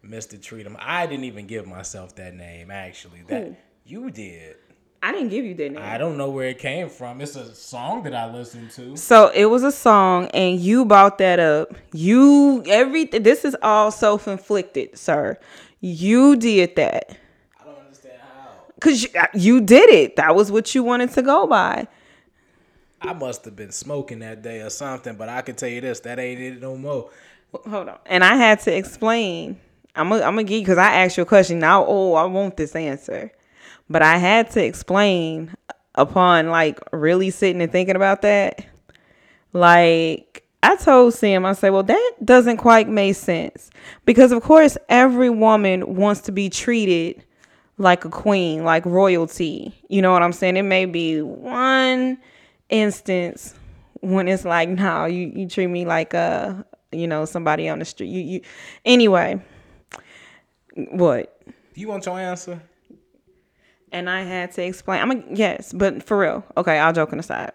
[0.05, 0.39] Mr.
[0.41, 0.77] Treatum.
[0.79, 3.23] I didn't even give myself that name actually.
[3.29, 3.57] That Who?
[3.85, 4.57] you did.
[5.03, 5.83] I didn't give you that name.
[5.83, 7.21] I don't know where it came from.
[7.21, 8.97] It's a song that I listened to.
[8.97, 11.75] So it was a song, and you brought that up.
[11.93, 13.23] You everything.
[13.23, 15.39] This is all self inflicted, sir.
[15.83, 17.19] You did that
[17.61, 18.53] I don't understand how.
[18.77, 20.17] because you, you did it.
[20.17, 21.87] That was what you wanted to go by.
[23.07, 26.01] I must have been smoking that day or something, but I can tell you this,
[26.01, 27.11] that ain't it no more.
[27.69, 27.99] Hold on.
[28.07, 29.61] And I had to explain.
[29.95, 31.59] I'm a, I'm a geek because I asked you a question.
[31.59, 33.31] Now, oh, I want this answer,
[33.89, 35.55] but I had to explain
[35.95, 38.65] upon like really sitting and thinking about that.
[39.53, 43.71] Like I told Sam, I said, well, that doesn't quite make sense
[44.07, 47.23] because of course every woman wants to be treated
[47.77, 49.75] like a queen, like royalty.
[49.89, 50.57] You know what I'm saying?
[50.57, 52.19] It may be one
[52.69, 53.55] instance
[54.01, 57.85] when it's like, no, you, you treat me like a, you know, somebody on the
[57.85, 58.09] street.
[58.09, 58.41] You you
[58.85, 59.43] anyway.
[60.75, 61.41] What?
[61.75, 62.61] You want your answer?
[63.93, 65.01] And I had to explain.
[65.01, 66.45] I'm a, yes, but for real.
[66.57, 67.53] Okay, all joking aside,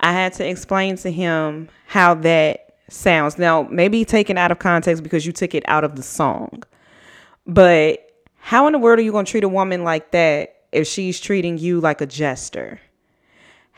[0.00, 3.38] I had to explain to him how that sounds.
[3.38, 6.64] Now, maybe taken out of context because you took it out of the song.
[7.46, 10.86] But how in the world are you going to treat a woman like that if
[10.86, 12.80] she's treating you like a jester?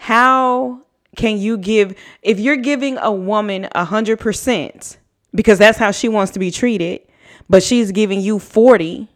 [0.00, 0.82] How
[1.16, 4.96] can you give if you're giving a woman a hundred percent
[5.34, 7.00] because that's how she wants to be treated,
[7.48, 9.08] but she's giving you forty?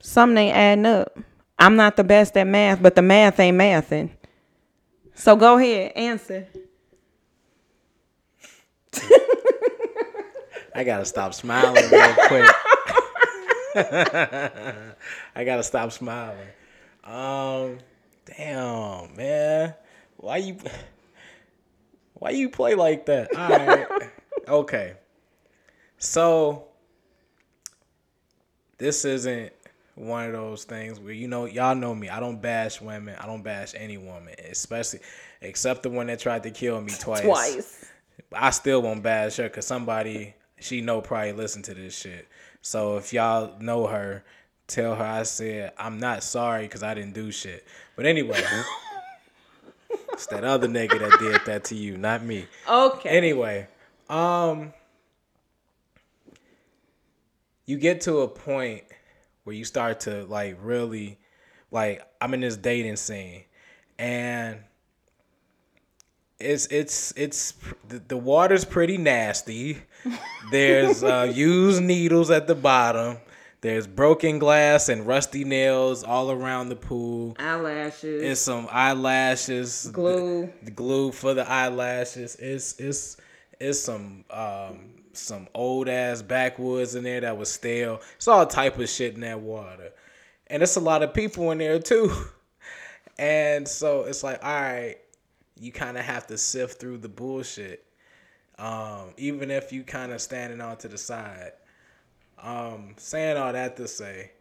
[0.00, 1.18] Something ain't adding up.
[1.58, 4.10] I'm not the best at math, but the math ain't mathing.
[5.14, 6.46] So go ahead, answer.
[10.74, 12.50] I gotta stop smiling real quick.
[15.34, 16.46] I gotta stop smiling.
[17.04, 17.78] Um,
[18.24, 19.74] damn, man,
[20.16, 20.56] why you,
[22.14, 23.34] why you play like that?
[23.36, 23.86] All right,
[24.48, 24.94] okay.
[25.98, 26.64] So
[28.78, 29.52] this isn't
[29.94, 32.08] one of those things where you know y'all know me.
[32.08, 33.14] I don't bash women.
[33.20, 35.00] I don't bash any woman, especially
[35.40, 37.22] except the one that tried to kill me twice.
[37.22, 37.84] Twice.
[38.32, 42.28] I still won't bash her because somebody she know probably listen to this shit.
[42.62, 44.24] So if y'all know her,
[44.66, 47.66] tell her I said I'm not sorry because I didn't do shit.
[47.96, 48.42] But anyway,
[50.12, 52.46] it's that other nigga that did that to you, not me.
[52.68, 53.08] Okay.
[53.08, 53.66] Anyway,
[54.08, 54.72] um,
[57.66, 58.84] you get to a point
[59.44, 61.18] where you start to like really,
[61.70, 63.44] like I'm in this dating scene,
[63.98, 64.58] and
[66.38, 67.54] it's it's it's
[67.88, 69.78] the, the water's pretty nasty.
[70.50, 73.18] There's uh, used needles at the bottom.
[73.62, 77.36] There's broken glass and rusty nails all around the pool.
[77.38, 78.22] Eyelashes.
[78.22, 80.52] It's some eyelashes, Glue.
[80.64, 82.34] the, glue for the eyelashes.
[82.36, 83.16] It's it's
[83.60, 88.00] it's some um some old ass backwoods in there that was stale.
[88.16, 89.92] It's all type of shit in that water,
[90.48, 92.12] and it's a lot of people in there too.
[93.18, 94.96] And so it's like, all right,
[95.60, 97.84] you kind of have to sift through the bullshit,
[98.58, 101.52] um, even if you kind of standing on to the side.
[102.42, 104.32] Um, saying all that to say,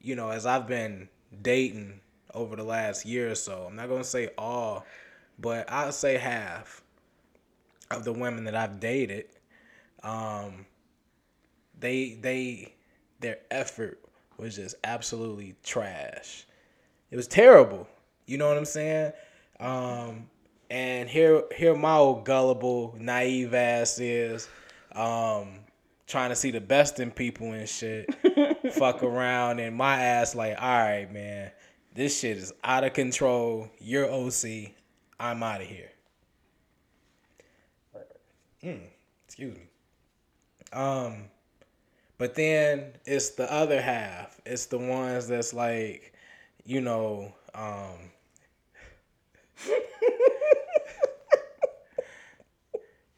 [0.00, 1.08] you know, as I've been
[1.42, 2.00] dating
[2.32, 4.86] over the last year or so, I'm not gonna say all,
[5.38, 6.82] but I'll say half
[7.90, 9.26] of the women that I've dated,
[10.02, 10.66] um,
[11.78, 12.74] they they
[13.20, 13.98] their effort
[14.36, 16.46] was just absolutely trash.
[17.10, 17.88] It was terrible.
[18.26, 19.12] You know what I'm saying?
[19.58, 20.28] Um,
[20.70, 24.48] and here here my old gullible, naive ass is,
[24.92, 25.60] um,
[26.08, 28.12] trying to see the best in people and shit.
[28.72, 31.50] fuck around and my ass like, all right, man,
[31.94, 33.68] this shit is out of control.
[33.78, 34.72] You're OC.
[35.20, 35.90] I'm out of here.
[38.64, 38.80] Mm,
[39.26, 39.62] excuse me.
[40.72, 41.24] Um,
[42.18, 44.40] but then it's the other half.
[44.44, 46.14] It's the ones that's like,
[46.64, 48.10] you know, um,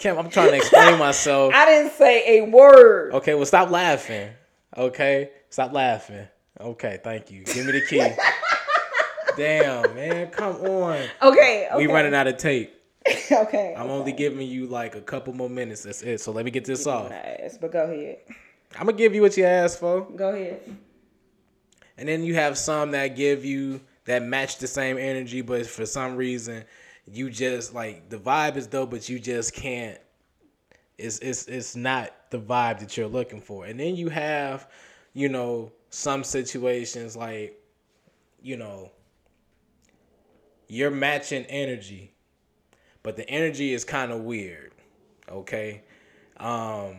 [0.01, 1.53] Kim, I'm trying to explain myself.
[1.55, 3.13] I didn't say a word.
[3.13, 4.31] Okay, well, stop laughing.
[4.75, 6.27] Okay, stop laughing.
[6.59, 7.45] Okay, thank you.
[7.45, 8.09] Give me the key.
[9.37, 10.97] Damn, man, come on.
[11.23, 11.69] Okay.
[11.71, 11.71] okay.
[11.77, 12.75] We running out of tape.
[13.33, 13.75] okay.
[13.77, 15.83] I'm only giving you like a couple more minutes.
[15.83, 16.23] That's it.
[16.23, 17.11] So let me get this off.
[17.11, 18.21] Nice, but go ahead.
[18.79, 20.63] I'm gonna give you what you asked for, Go ahead.
[21.99, 25.85] and then you have some that give you that match the same energy, but for
[25.85, 26.65] some reason
[27.07, 29.99] you just like the vibe is dope, but you just can't.
[30.99, 34.69] It's it's it's not the vibe that you're looking for, and then you have,
[35.15, 37.59] you know, some situations like,
[38.43, 38.91] you know,
[40.69, 42.13] you're matching energy,
[43.03, 44.73] but the energy is kind of weird.
[45.29, 45.83] Okay,
[46.37, 46.97] um,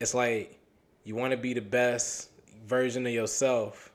[0.00, 0.58] it's like
[1.04, 2.30] you want to be the best
[2.66, 3.92] version of yourself,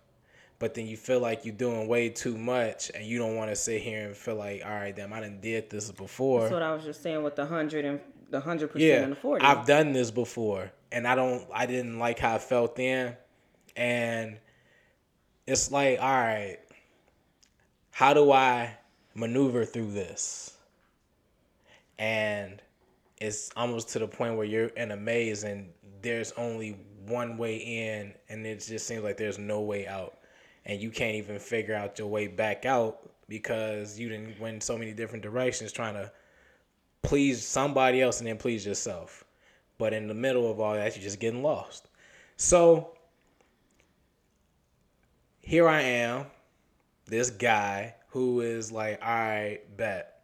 [0.60, 3.56] but then you feel like you're doing way too much, and you don't want to
[3.56, 6.42] sit here and feel like, all right, damn, I didn't did this before.
[6.42, 9.12] That's what I was just saying with the hundred and the hundred yeah, percent and
[9.14, 9.46] the forty.
[9.46, 13.16] I've done this before, and I don't, I didn't like how I felt then,
[13.76, 14.38] and
[15.48, 16.58] it's like, all right,
[17.92, 18.78] how do I
[19.16, 20.56] maneuver through this?
[21.98, 22.62] And
[23.20, 25.70] it's almost to the point where you're in a maze and
[26.02, 30.19] there's only one way in, and it just seems like there's no way out,
[30.66, 34.78] and you can't even figure out your way back out because you didn't went so
[34.78, 36.12] many different directions trying to
[37.02, 39.24] please somebody else and then please yourself.
[39.78, 41.88] But in the middle of all that, you're just getting lost.
[42.36, 42.98] So
[45.40, 46.26] here I am,
[47.06, 50.22] this guy who is like, all right, bet.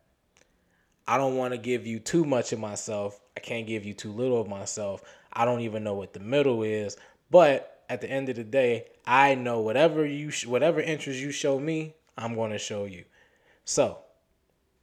[1.08, 3.20] I don't want to give you too much of myself.
[3.38, 5.04] I can't give you too little of myself.
[5.32, 6.98] I don't even know what the middle is.
[7.30, 11.32] But at the end of the day, I know whatever you sh- whatever interest you
[11.32, 13.06] show me, I'm going to show you.
[13.66, 14.00] So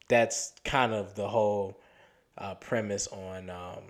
[0.08, 1.80] that's kind of the whole
[2.38, 3.50] uh, premise on.
[3.50, 3.84] Um,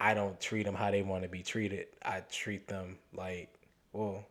[0.00, 1.86] I don't treat them how they want to be treated.
[2.04, 3.52] I treat them like,
[3.92, 4.24] well,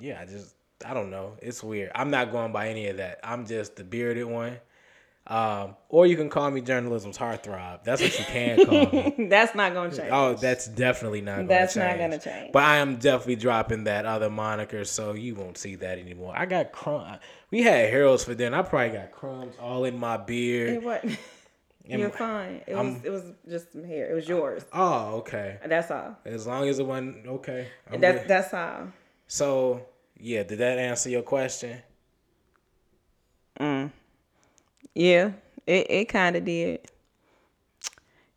[0.00, 1.36] yeah, I just I don't know.
[1.42, 1.90] It's weird.
[1.94, 3.20] I'm not going by any of that.
[3.22, 4.58] I'm just the bearded one.
[5.28, 7.84] Um, or you can call me journalism's heartthrob.
[7.84, 9.28] That's what you can call me.
[9.28, 10.08] that's not gonna change.
[10.10, 11.36] Oh, that's definitely not.
[11.36, 12.52] Gonna That's not gonna change.
[12.52, 16.32] But I am definitely dropping that other moniker, so you won't see that anymore.
[16.34, 17.18] I got crumb.
[17.50, 18.56] We had Harold's for dinner.
[18.56, 20.70] I probably got crumbs all in my beard.
[20.70, 21.04] It what?
[21.84, 22.62] You're fine.
[22.66, 24.10] It was it was just some hair.
[24.10, 24.64] It was yours.
[24.72, 25.58] Oh, okay.
[25.66, 26.16] That's all.
[26.24, 27.68] As long as it wasn't okay.
[27.90, 28.28] I'm That's good.
[28.28, 28.88] that's all.
[29.26, 29.86] So
[30.18, 31.82] yeah, did that answer your question?
[34.98, 35.32] Yeah,
[35.66, 36.80] it it kind of did.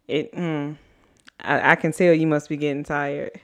[0.07, 0.33] It.
[0.33, 0.77] Mm,
[1.39, 3.39] I I can tell you must be getting tired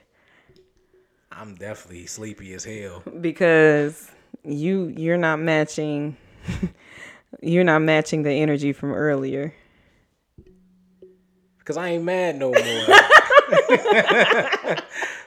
[1.32, 3.02] I'm definitely sleepy as hell.
[3.20, 4.10] because
[4.44, 6.16] you you're not matching.
[7.42, 9.54] you're not matching the energy from earlier.
[11.68, 12.58] Cause I ain't mad no more.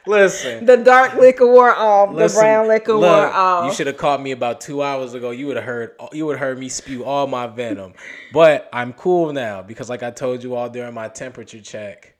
[0.08, 0.66] Listen.
[0.66, 2.12] The dark liquor wore off.
[2.12, 3.66] Listen, the brown liquor wore off.
[3.66, 5.30] You should have called me about two hours ago.
[5.30, 5.92] You would have heard.
[6.12, 7.94] You would have heard me spew all my venom.
[8.32, 12.16] But I'm cool now because, like I told you all during my temperature check,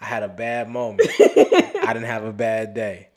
[0.00, 1.10] I had a bad moment.
[1.18, 3.08] I didn't have a bad day,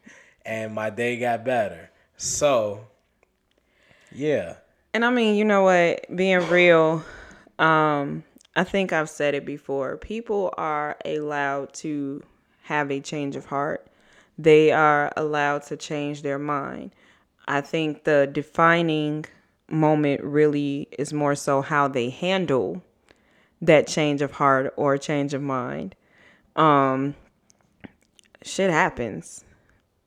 [0.44, 1.92] and my day got better.
[2.18, 2.88] So,
[4.12, 4.56] yeah,
[4.96, 6.08] And I mean, you know what?
[6.16, 7.06] Being real,
[7.60, 8.24] um,
[8.60, 9.96] I think I've said it before.
[9.96, 12.22] People are allowed to
[12.64, 13.88] have a change of heart.
[14.38, 16.92] They are allowed to change their mind.
[17.48, 19.24] I think the defining
[19.70, 22.84] moment really is more so how they handle
[23.62, 25.96] that change of heart or change of mind.
[26.58, 27.16] Um
[28.44, 29.46] shit happens.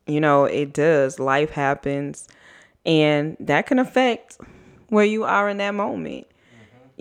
[0.06, 1.18] You know, it does.
[1.18, 2.28] Life happens
[2.84, 4.36] and that can affect
[4.88, 6.26] where you are in that moment.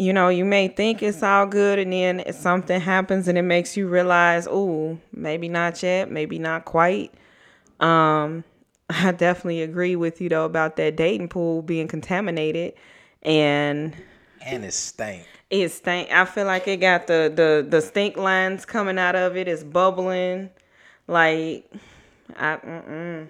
[0.02, 3.78] You know, you may think it's all good, and then something happens and it makes
[3.78, 7.14] you realize, oh, maybe not yet, maybe not quite.
[7.80, 8.44] Um,
[8.90, 12.74] I definitely agree with you though about that dating pool being contaminated,
[13.22, 13.96] and
[14.44, 15.28] and it stank.
[15.52, 16.10] it stank.
[16.10, 19.48] I feel like it got the the the stink lines coming out of it.
[19.48, 20.50] It's bubbling,
[21.08, 21.72] like
[22.36, 22.56] I.
[22.56, 23.28] Mm-mm.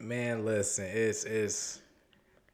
[0.00, 1.80] Man, listen, it's it's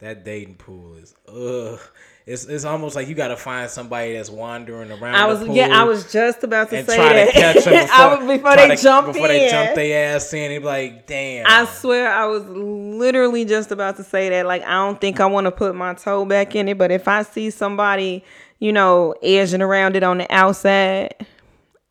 [0.01, 1.81] that dating pool is ugh.
[2.27, 5.15] It's it's almost like you got to find somebody that's wandering around.
[5.15, 7.27] I was yeah, I was just about to and say try that.
[7.27, 9.33] to catch them before, I was, before they to- jump before in.
[9.33, 10.49] they jump their ass in.
[10.49, 11.45] They be like, damn.
[11.47, 14.47] I swear I was literally just about to say that.
[14.47, 17.09] Like I don't think I want to put my toe back in it, but if
[17.09, 18.25] I see somebody,
[18.59, 21.27] you know, edging around it on the outside,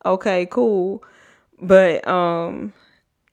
[0.04, 1.04] okay, cool.
[1.62, 2.72] But um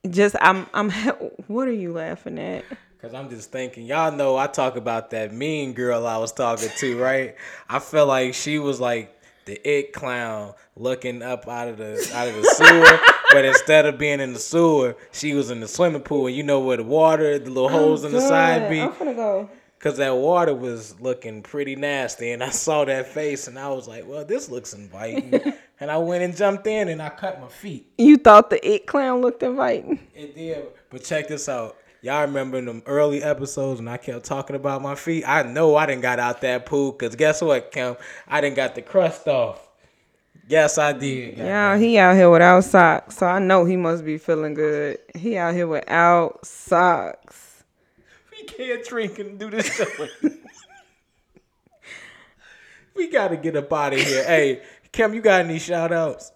[0.08, 0.90] just I'm I'm
[1.48, 2.64] what are you laughing at?
[3.02, 6.68] Cause I'm just thinking, y'all know I talk about that mean girl I was talking
[6.78, 7.34] to, right?
[7.68, 12.28] I felt like she was like the it clown looking up out of the out
[12.28, 16.02] of the sewer, but instead of being in the sewer, she was in the swimming
[16.02, 18.96] pool, and you know where the water, the little holes in the side be, I'm
[18.96, 19.50] gonna go.
[19.80, 23.88] cause that water was looking pretty nasty, and I saw that face, and I was
[23.88, 25.40] like, well, this looks inviting,
[25.80, 27.90] and I went and jumped in, and I cut my feet.
[27.98, 29.98] You thought the it clown looked inviting.
[30.14, 30.66] It did.
[30.88, 31.78] But check this out.
[32.04, 35.22] Y'all remember in them early episodes when I kept talking about my feet?
[35.24, 37.96] I know I didn't got out that pool because guess what, Kim?
[38.26, 39.68] I didn't got the crust off.
[40.48, 41.38] Yes, I did.
[41.38, 44.98] Yeah, he out here without socks, so I know he must be feeling good.
[45.14, 47.62] He out here without socks.
[48.32, 49.86] We can't drink and do this show.
[52.96, 54.24] we gotta get up out of here.
[54.24, 56.32] Hey, Kim, you got any shout outs?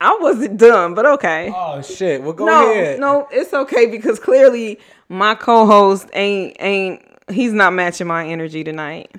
[0.00, 1.52] I wasn't done, but okay.
[1.54, 2.22] Oh shit.
[2.22, 3.00] Well go no, ahead.
[3.00, 4.78] no, it's okay because clearly
[5.08, 9.14] my co-host ain't ain't he's not matching my energy tonight.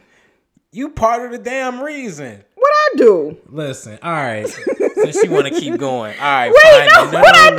[0.71, 2.43] You part of the damn reason.
[2.55, 3.37] What I do?
[3.49, 4.47] Listen, all right.
[4.47, 6.51] Since you want to keep going, all right.
[6.51, 7.11] Wait, fine.
[7.11, 7.49] no, what I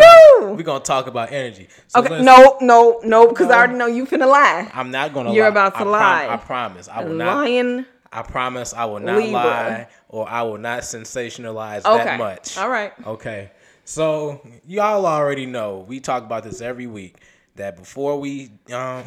[0.41, 0.53] do?
[0.55, 1.69] We're gonna talk about energy.
[1.89, 4.71] So Okay, listen, no, no, no, because I already know you finna lie.
[4.75, 5.31] I'm not gonna.
[5.31, 5.35] Lie.
[5.37, 5.51] You're lie.
[5.51, 6.29] about to I prom- lie.
[6.29, 6.89] I promise.
[6.89, 7.37] I will not.
[7.37, 7.87] Lying.
[8.13, 8.73] I promise.
[8.75, 9.33] I will not Libra.
[9.33, 12.05] lie, or I will not sensationalize Okay.
[12.05, 12.57] that much.
[12.57, 12.93] All right.
[13.07, 13.51] Okay.
[13.85, 17.17] So y'all already know we talk about this every week
[17.57, 19.05] that before we um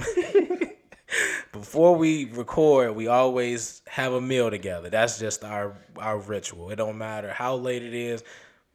[1.52, 4.89] before we record, we always have a meal together.
[4.89, 6.70] That's just our our ritual.
[6.72, 8.24] It don't matter how late it is.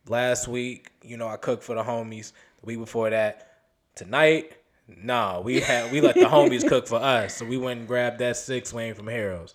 [0.09, 2.33] Last week, you know, I cooked for the homies.
[2.61, 3.51] The week before that,
[3.97, 4.53] tonight,
[4.89, 7.35] no, we had we let the homies cook for us.
[7.37, 9.55] So we went and grabbed that six wing from Harold's.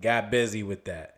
[0.00, 1.16] Got busy with that.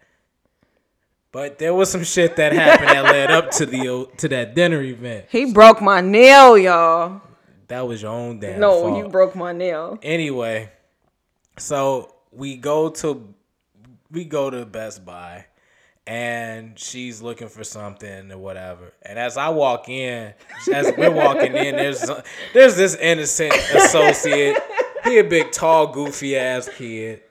[1.33, 4.83] But there was some shit that happened that led up to the to that dinner
[4.83, 5.27] event.
[5.29, 7.21] He broke my nail, y'all.
[7.69, 8.99] That was your own damn No, fault.
[8.99, 9.99] you broke my nail.
[10.03, 10.71] anyway,
[11.57, 13.33] so we go to
[14.11, 15.45] we go to Best Buy
[16.05, 18.93] and she's looking for something or whatever.
[19.03, 20.35] And as I walk in,
[20.73, 22.11] as we're walking in, there's
[22.55, 24.57] there's this innocent associate.
[25.05, 27.23] He a big, tall, goofy ass kid.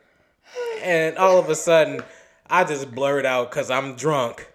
[0.81, 2.01] And all of a sudden,
[2.49, 4.47] I just blurt out because I'm drunk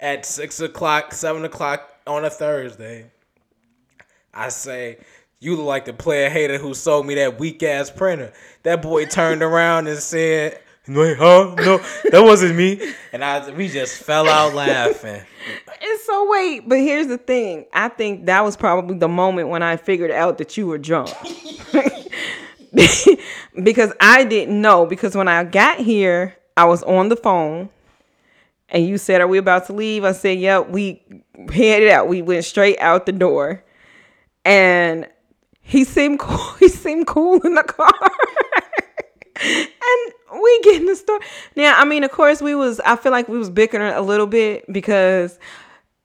[0.00, 3.10] at six o'clock, seven o'clock on a Thursday.
[4.32, 4.98] I say,
[5.40, 8.32] you look like the player hater who sold me that weak ass printer.
[8.62, 11.54] That boy turned around and said, Wait, huh?
[11.58, 11.78] No,
[12.10, 12.94] that wasn't me.
[13.12, 15.20] And I we just fell out laughing.
[15.66, 17.66] And so wait, but here's the thing.
[17.74, 21.10] I think that was probably the moment when I figured out that you were drunk.
[23.62, 24.86] because I didn't know.
[24.86, 27.70] Because when I got here, I was on the phone
[28.68, 30.04] and you said, Are we about to leave?
[30.04, 31.02] I said, Yep, we
[31.52, 32.08] headed out.
[32.08, 33.64] We went straight out the door.
[34.44, 35.06] And
[35.60, 36.54] he seemed cool.
[36.58, 37.92] He seemed cool in the car.
[39.40, 41.20] and we get in the store.
[41.56, 44.26] Now, I mean, of course, we was I feel like we was bickering a little
[44.26, 45.38] bit because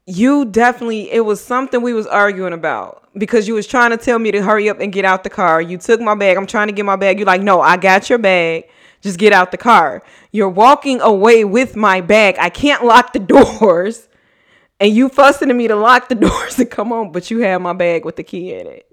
[0.06, 4.20] you definitely it was something we was arguing about because you was trying to tell
[4.20, 5.62] me to hurry up and get out the car.
[5.62, 6.38] You took my bag.
[6.38, 7.20] I'm trying to get my bag.
[7.20, 8.66] You're like, no, I got your bag.
[9.02, 10.02] Just get out the car.
[10.32, 12.36] You're walking away with my bag.
[12.40, 13.20] I can't lock the
[13.60, 14.08] doors.
[14.80, 17.58] And you fussing at me to lock the doors and come on, but you had
[17.60, 18.90] my bag with the key in it.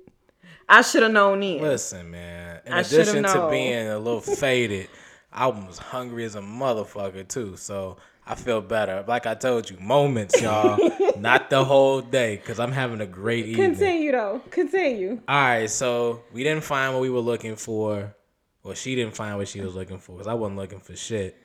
[0.68, 1.62] I should have known then.
[1.62, 2.60] Listen, man.
[2.64, 4.88] In I addition to being a little faded,
[5.32, 7.56] I was hungry as a motherfucker too.
[7.56, 7.96] So
[8.30, 9.04] I feel better.
[9.08, 10.78] Like I told you, moments, y'all,
[11.18, 13.70] not the whole day, because I'm having a great evening.
[13.70, 14.40] Continue though.
[14.50, 15.20] Continue.
[15.26, 18.14] All right, so we didn't find what we were looking for.
[18.62, 21.36] Well, she didn't find what she was looking for because I wasn't looking for shit.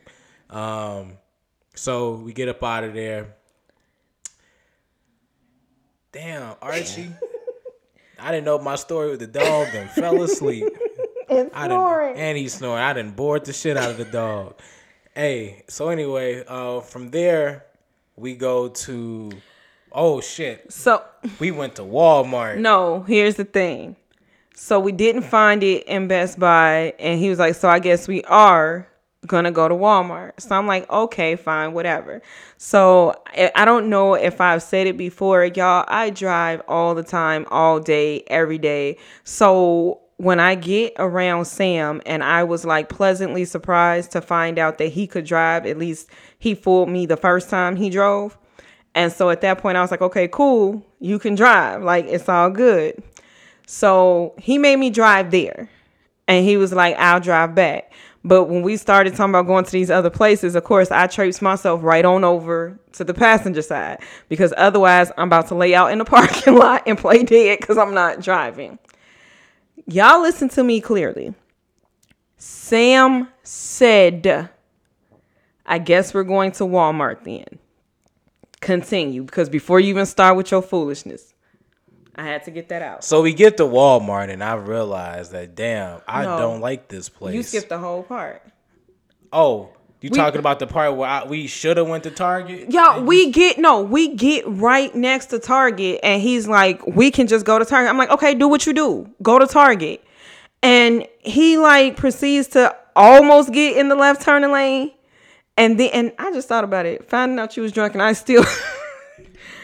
[0.52, 1.14] Um,
[1.74, 3.34] so we get up out of there.
[6.12, 7.10] Damn, Archie.
[8.20, 10.66] I didn't know my story with the dog and fell asleep.
[11.28, 12.84] And I didn't, and he's snoring.
[12.84, 14.54] I didn't bored the shit out of the dog.
[15.18, 17.64] Hey, so anyway, uh, from there
[18.18, 19.32] we go to,
[19.94, 21.06] oh shit, So
[21.40, 22.58] we went to Walmart.
[22.58, 23.96] No, here's the thing.
[24.56, 28.10] So we didn't find it in Best Buy, and he was like, "So I guess
[28.10, 28.90] we are
[29.26, 32.22] gonna go to Walmart." So I'm like, "Okay, fine, whatever."
[32.58, 35.86] So I I don't know if I've said it before, y'all.
[35.88, 38.98] I drive all the time, all day, every day.
[39.24, 44.78] So when I get around Sam, and I was like pleasantly surprised to find out
[44.78, 45.66] that he could drive.
[45.66, 46.10] At least
[46.40, 48.38] he fooled me the first time he drove.
[48.94, 51.84] And so at that point, I was like, okay, cool, you can drive.
[51.84, 53.04] Like, it's all good.
[53.68, 55.70] So he made me drive there.
[56.28, 57.92] And he was like, I'll drive back.
[58.24, 61.44] But when we started talking about going to these other places, of course, I traipsed
[61.44, 64.00] myself right on over to the passenger side
[64.30, 67.78] because otherwise I'm about to lay out in the parking lot and play dead because
[67.78, 68.80] I'm not driving.
[69.88, 71.34] Y'all listen to me clearly.
[72.38, 74.50] Sam said,
[75.66, 77.60] I guess we're going to Walmart then
[78.62, 81.34] continue because before you even start with your foolishness,
[82.16, 83.04] I had to get that out.
[83.04, 86.38] So we get to Walmart and I realize that damn, I No.
[86.38, 87.36] don't like this place.
[87.36, 88.42] You skipped the whole part.
[89.32, 89.70] Oh,
[90.06, 92.72] you We- talking about the part where I, we should have went to Target?
[92.72, 97.26] Y'all, we get no, we get right next to Target, and he's like, we can
[97.26, 97.90] just go to Target.
[97.90, 100.04] I'm like, okay, do what you do, go to Target,
[100.62, 104.92] and he like proceeds to almost get in the left turning lane,
[105.58, 108.14] and then and I just thought about it, finding out you was drunk, and I
[108.14, 108.46] still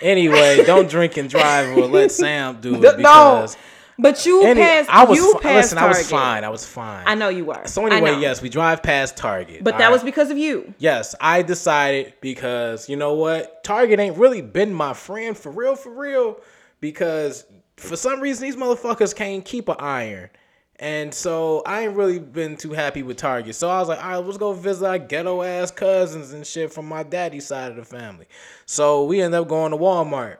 [0.01, 3.45] Anyway, don't drink and drive or let Sam do it No.
[3.99, 4.89] But you Any- passed.
[4.89, 5.77] I was you passed listen.
[5.77, 6.09] I was Target.
[6.11, 6.43] fine.
[6.43, 7.03] I was fine.
[7.07, 7.67] I know you were.
[7.67, 9.63] So anyway, yes, we drive past Target.
[9.63, 9.91] But that right?
[9.91, 10.73] was because of you.
[10.79, 13.63] Yes, I decided because you know what?
[13.63, 16.39] Target ain't really been my friend for real, for real.
[16.79, 17.45] Because
[17.77, 20.29] for some reason these motherfuckers can't keep an iron.
[20.79, 23.53] And so I ain't really been too happy with Target.
[23.53, 26.73] So I was like, all right, let's go visit our ghetto ass cousins and shit
[26.73, 28.25] from my daddy's side of the family.
[28.65, 30.37] So we end up going to Walmart.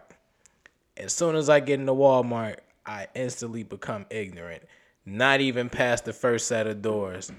[0.98, 2.58] As soon as I get into Walmart,
[2.92, 4.64] I instantly become ignorant.
[5.06, 7.32] Not even past the first set of doors.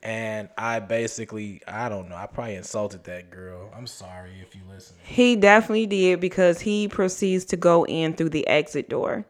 [0.00, 3.68] And I basically, I don't know, I probably insulted that girl.
[3.76, 4.96] I'm sorry if you listen.
[5.02, 9.24] He definitely did because he proceeds to go in through the exit door.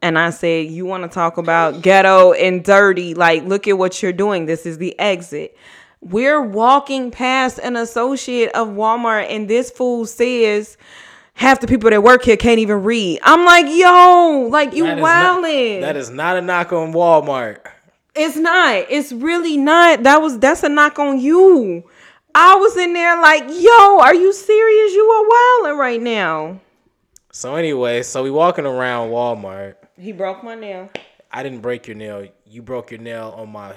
[0.00, 3.14] And I said, You want to talk about ghetto and dirty?
[3.14, 4.46] Like, look at what you're doing.
[4.46, 5.56] This is the exit.
[6.00, 10.78] We're walking past an associate of Walmart, and this fool says,
[11.40, 13.18] Half the people that work here can't even read.
[13.22, 17.60] I'm like, Yo, like, you That not- that is not a knock on Walmart.
[18.14, 18.84] It's not.
[18.90, 20.02] It's really not.
[20.02, 21.82] That was that's a knock on you.
[22.34, 24.92] I was in there like, yo, are you serious?
[24.92, 25.28] You are
[25.62, 26.60] wilding right now.
[27.32, 29.76] So anyway, so we walking around Walmart.
[29.96, 30.90] He broke my nail.
[31.32, 32.28] I didn't break your nail.
[32.44, 33.76] You broke your nail on my.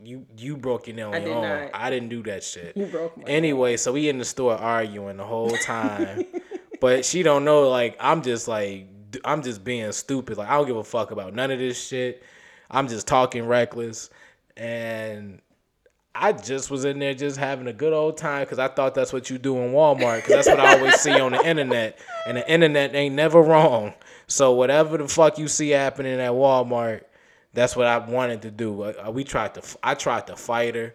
[0.00, 1.42] You you broke your nail on I your did own.
[1.42, 1.70] not.
[1.74, 2.76] I didn't do that shit.
[2.76, 6.24] You broke my Anyway, so we in the store arguing the whole time,
[6.80, 7.68] but she don't know.
[7.68, 8.86] Like I'm just like
[9.24, 10.38] I'm just being stupid.
[10.38, 12.22] Like I don't give a fuck about none of this shit.
[12.70, 14.10] I'm just talking reckless,
[14.56, 15.40] and
[16.14, 19.12] I just was in there just having a good old time because I thought that's
[19.12, 22.36] what you do in Walmart because that's what I always see on the internet, and
[22.36, 23.94] the internet ain't never wrong.
[24.26, 27.02] So whatever the fuck you see happening at Walmart,
[27.54, 28.82] that's what I wanted to do.
[28.82, 30.94] Uh, We tried to, I tried to fight her,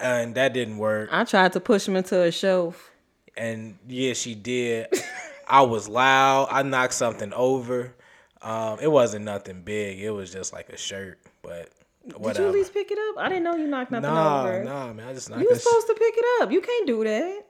[0.00, 1.08] and that didn't work.
[1.10, 2.90] I tried to push him into a shelf.
[3.38, 4.88] And yeah, she did.
[5.48, 6.48] I was loud.
[6.50, 7.94] I knocked something over.
[8.42, 10.00] Um, it wasn't nothing big.
[10.00, 11.70] It was just like a shirt, but
[12.06, 13.16] Did you at least pick it up?
[13.18, 14.64] I didn't know you knocked nothing Nah, over.
[14.64, 15.08] nah, man.
[15.08, 16.52] I just knocked You were supposed to pick it up.
[16.52, 17.44] You can't do that.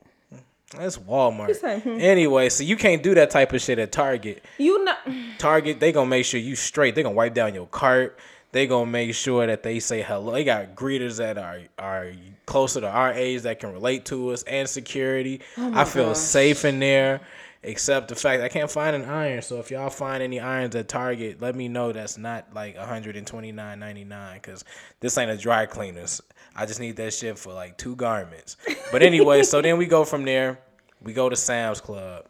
[0.77, 1.83] That's Walmart.
[1.83, 1.99] hmm.
[2.01, 4.45] Anyway, so you can't do that type of shit at Target.
[4.59, 4.95] You know.
[5.39, 6.95] Target, they gonna make sure you straight.
[6.95, 8.19] They gonna wipe down your cart.
[8.53, 10.33] They gonna make sure that they say hello.
[10.33, 12.13] They got greeters that are are
[12.49, 15.43] closer to our age that can relate to us and security.
[15.59, 16.17] Oh I feel gosh.
[16.17, 17.21] safe in there.
[17.63, 19.43] Except the fact I can't find an iron.
[19.43, 24.35] So if y'all find any irons at Target, let me know that's not like $129.99
[24.35, 24.65] because
[25.01, 26.23] this ain't a dry cleaners.
[26.55, 28.57] I just need that shit for like two garments.
[28.93, 30.61] But anyway, so then we go from there.
[31.03, 32.27] We go to Sam's Club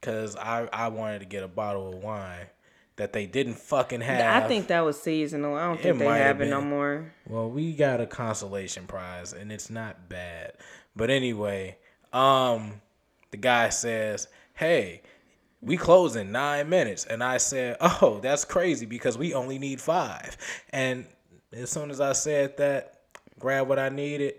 [0.00, 2.46] because I, I wanted to get a bottle of wine
[2.96, 4.44] that they didn't fucking have.
[4.44, 5.56] I think that was seasonal.
[5.56, 7.12] I don't think they have it no more.
[7.26, 10.52] Well, we got a consolation prize and it's not bad.
[10.94, 11.78] But anyway,
[12.12, 12.80] um
[13.32, 15.02] the guy says, "Hey,
[15.60, 19.80] we close in 9 minutes." And I said, "Oh, that's crazy because we only need
[19.80, 20.36] 5."
[20.70, 21.06] And
[21.52, 23.00] as soon as I said that,
[23.40, 24.34] grabbed what I needed,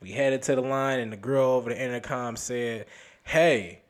[0.00, 2.84] we headed to the line and the girl over the intercom said,
[3.22, 3.80] "Hey,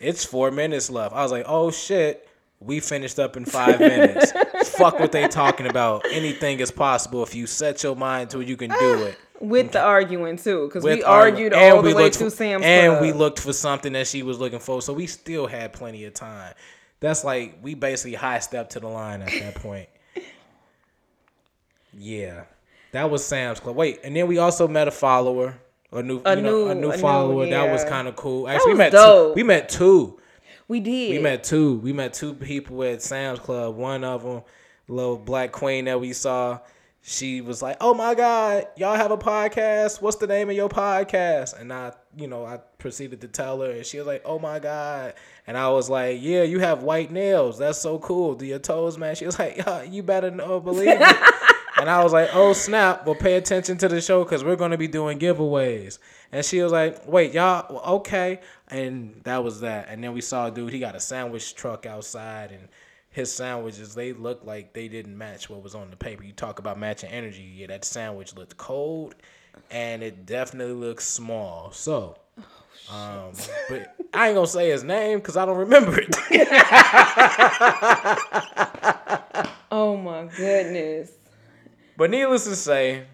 [0.00, 2.26] it's 4 minutes left." I was like, "Oh shit."
[2.60, 4.32] We finished up in five minutes.
[4.70, 6.04] Fuck what they talking about.
[6.10, 8.48] Anything is possible if you set your mind to it.
[8.48, 9.18] You can do it.
[9.40, 13.02] With the arguing too, because we argued all the way for- Sam's and Club.
[13.02, 16.14] we looked for something that she was looking for, so we still had plenty of
[16.14, 16.54] time.
[16.98, 19.88] That's like we basically high stepped to the line at that point.
[21.96, 22.44] yeah,
[22.90, 23.76] that was Sam's Club.
[23.76, 25.56] Wait, and then we also met a follower,
[25.92, 27.46] a new, A you know, a new- new a new- follower.
[27.46, 28.48] That was kind of cool.
[28.48, 29.34] Actually, we was met dope.
[29.34, 29.34] two.
[29.36, 30.18] We met two.
[30.68, 31.12] We did.
[31.12, 31.78] We met two.
[31.78, 33.74] We met two people at Sam's Club.
[33.74, 34.42] One of them,
[34.86, 36.60] little black queen that we saw,
[37.02, 40.02] she was like, "Oh my God, y'all have a podcast?
[40.02, 43.70] What's the name of your podcast?" And I, you know, I proceeded to tell her,
[43.70, 45.14] and she was like, "Oh my God,"
[45.46, 47.58] and I was like, "Yeah, you have white nails.
[47.58, 48.34] That's so cool.
[48.34, 51.16] Do your toes, man?" She was like, yeah, "You better know, believe it."
[51.80, 53.06] And I was like, "Oh snap!
[53.06, 55.98] Well, pay attention to the show because we're gonna be doing giveaways."
[56.32, 58.40] And she was like, "Wait, y'all, okay?"
[58.70, 59.88] And that was that.
[59.88, 60.72] And then we saw a dude.
[60.72, 62.68] He got a sandwich truck outside, and
[63.10, 66.22] his sandwiches they looked like they didn't match what was on the paper.
[66.22, 67.54] You talk about matching energy.
[67.56, 69.14] Yeah, that sandwich looked cold,
[69.70, 71.70] and it definitely looked small.
[71.72, 72.16] So.
[72.90, 73.32] Um,
[73.68, 76.08] but I ain't gonna say his name because I don't remember it.
[79.70, 81.10] oh my goodness.
[81.98, 83.04] But needless to say,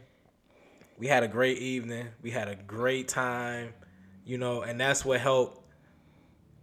[0.98, 2.06] we had a great evening.
[2.22, 3.74] We had a great time,
[4.24, 5.60] you know, and that's what helped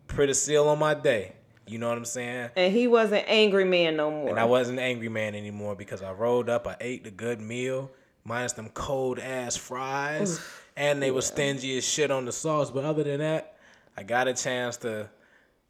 [0.07, 1.33] put a seal on my day.
[1.67, 2.49] You know what I'm saying?
[2.55, 4.29] And he wasn't angry man no more.
[4.29, 7.91] And I wasn't angry man anymore because I rolled up, I ate the good meal,
[8.25, 10.41] minus them cold ass fries,
[10.75, 12.71] and they were stingy as shit on the sauce.
[12.71, 13.57] But other than that,
[13.95, 15.09] I got a chance to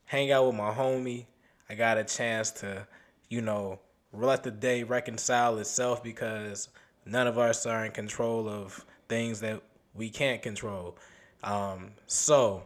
[0.06, 1.26] hang out with my homie.
[1.70, 2.88] I got a chance to,
[3.30, 3.80] you know,
[4.14, 6.70] let the day reconcile itself because
[7.06, 9.62] none of us are in control of things that
[9.94, 10.98] we can't control.
[11.44, 12.66] Um, so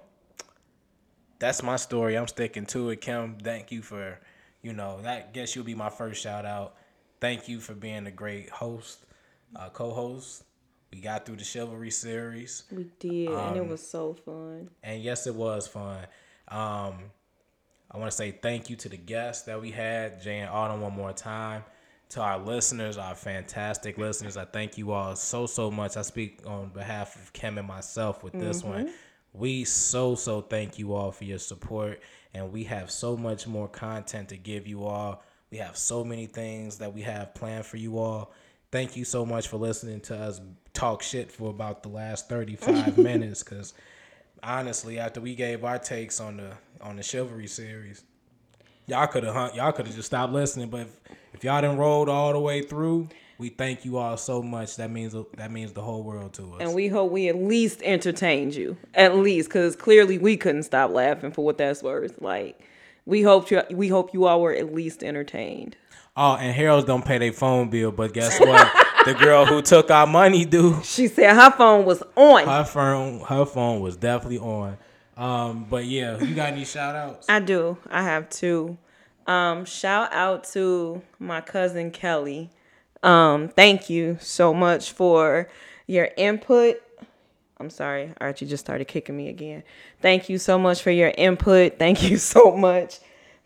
[1.39, 2.17] that's my story.
[2.17, 3.01] I'm sticking to it.
[3.01, 4.19] Kim, thank you for,
[4.61, 6.75] you know, that guess you'll be my first shout out.
[7.21, 9.05] Thank you for being a great host,
[9.55, 10.43] uh, co-host.
[10.91, 12.63] We got through the chivalry series.
[12.71, 14.69] We did, um, and it um, was so fun.
[14.83, 16.05] And yes, it was fun.
[16.47, 16.95] Um,
[17.91, 20.81] I want to say thank you to the guests that we had, Jay and Autumn,
[20.81, 21.63] one more time.
[22.09, 25.97] To our listeners, our fantastic listeners, I thank you all so so much.
[25.97, 28.69] I speak on behalf of Kim and myself with this mm-hmm.
[28.69, 28.93] one.
[29.33, 32.01] We so so thank you all for your support,
[32.33, 35.23] and we have so much more content to give you all.
[35.51, 38.31] We have so many things that we have planned for you all.
[38.71, 40.41] Thank you so much for listening to us
[40.73, 43.73] talk shit for about the last 35 minutes cuz
[44.43, 46.51] honestly after we gave our takes on the
[46.81, 48.03] on the chivalry series
[48.87, 50.99] y'all could have y'all could have just stopped listening but if,
[51.33, 53.07] if y'all didn't rolled all the way through
[53.37, 56.61] we thank you all so much that means that means the whole world to us
[56.61, 60.91] and we hope we at least entertained you at least because clearly we couldn't stop
[60.91, 62.59] laughing for what that's worth like
[63.05, 65.75] we hope you we hope you all were at least entertained
[66.15, 69.91] oh and Harold's don't pay their phone bill but guess what the girl who took
[69.91, 70.83] our money, dude.
[70.83, 72.45] She said her phone was on.
[72.45, 74.77] Her phone, her phone was definitely on.
[75.17, 77.29] Um, but yeah, you got any shout outs?
[77.29, 77.77] I do.
[77.89, 78.77] I have two.
[79.27, 82.49] Um, shout out to my cousin Kelly.
[83.01, 85.49] Um, thank you so much for
[85.87, 86.81] your input.
[87.57, 89.63] I'm sorry, Archie just started kicking me again.
[90.01, 91.79] Thank you so much for your input.
[91.79, 92.99] Thank you so much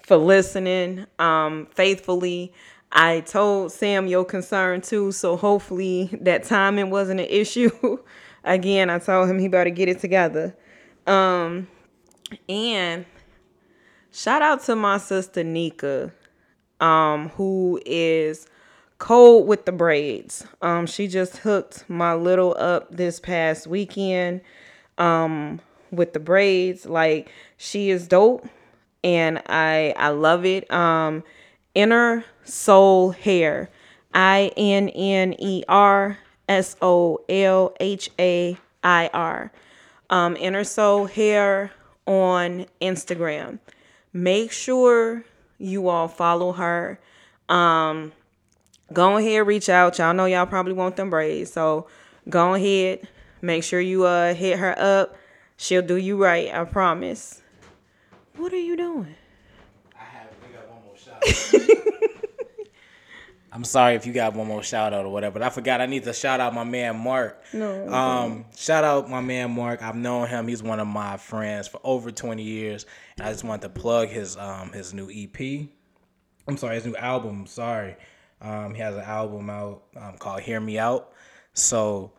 [0.04, 2.52] for listening um, faithfully.
[2.92, 8.00] I told Sam your concern too, so hopefully that timing wasn't an issue.
[8.44, 10.56] Again, I told him he better get it together.
[11.10, 11.68] Um,
[12.48, 13.06] and
[14.12, 16.12] shout out to my sister Nika,
[16.80, 18.48] um, who is
[19.00, 20.46] cold with the braids.
[20.62, 24.42] Um, she just hooked my little up this past weekend
[25.00, 26.86] um, with the braids.
[26.86, 28.48] Like she is dope,
[29.04, 30.70] and I I love it.
[30.72, 31.24] Um,
[31.74, 33.70] Inner Sol Hair.
[34.14, 39.52] I N N E R S O L H A I R.
[40.10, 41.72] Um, Inner Sol Hair
[42.06, 43.60] on Instagram.
[44.12, 45.24] Make sure
[45.60, 47.00] you all follow her.
[47.48, 48.12] Um,
[48.92, 49.98] go ahead, reach out.
[50.00, 51.52] Y'all know y'all probably want them braids.
[51.54, 51.88] So
[52.28, 53.08] go ahead,
[53.42, 55.16] make sure you uh hit her up.
[55.58, 57.42] She'll do you right, I promise.
[58.38, 59.16] What are you doing?
[63.52, 65.88] I'm sorry if you got one more shout out or whatever, but I forgot I
[65.88, 67.44] need to shout out my man Mark.
[67.52, 67.90] No.
[67.90, 69.82] Um, shout out my man Mark.
[69.82, 70.48] I've known him.
[70.48, 72.86] He's one of my friends for over 20 years,
[73.18, 75.68] and I just want to plug his um his new EP.
[76.48, 77.48] I'm sorry, his new album.
[77.48, 77.96] Sorry,
[78.42, 81.12] um, he has an album out um, called "Hear Me Out."
[81.54, 82.12] So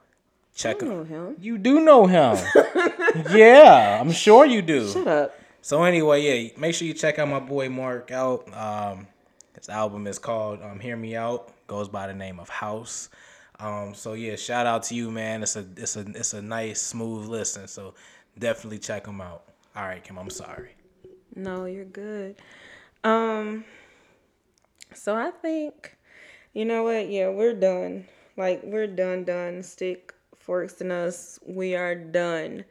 [0.54, 0.82] check.
[0.82, 1.36] I know him.
[1.40, 2.38] You do know him.
[3.30, 4.88] yeah, I'm sure you do.
[4.88, 5.34] Shut up.
[5.62, 8.48] So anyway, yeah, make sure you check out my boy Mark out.
[8.54, 9.06] Um,
[9.60, 13.10] his album is called um, "Hear Me Out." Goes by the name of House.
[13.58, 15.42] Um, so yeah, shout out to you, man.
[15.42, 17.68] It's a it's a it's a nice smooth listen.
[17.68, 17.94] So
[18.38, 19.44] definitely check him out.
[19.76, 20.18] All right, Kim.
[20.18, 20.70] I'm sorry.
[21.36, 22.36] No, you're good.
[23.04, 23.64] Um.
[24.94, 25.96] So I think,
[26.54, 27.10] you know what?
[27.10, 28.06] Yeah, we're done.
[28.38, 29.24] Like we're done.
[29.24, 29.62] Done.
[29.62, 31.38] Stick forks in us.
[31.46, 32.64] We are done.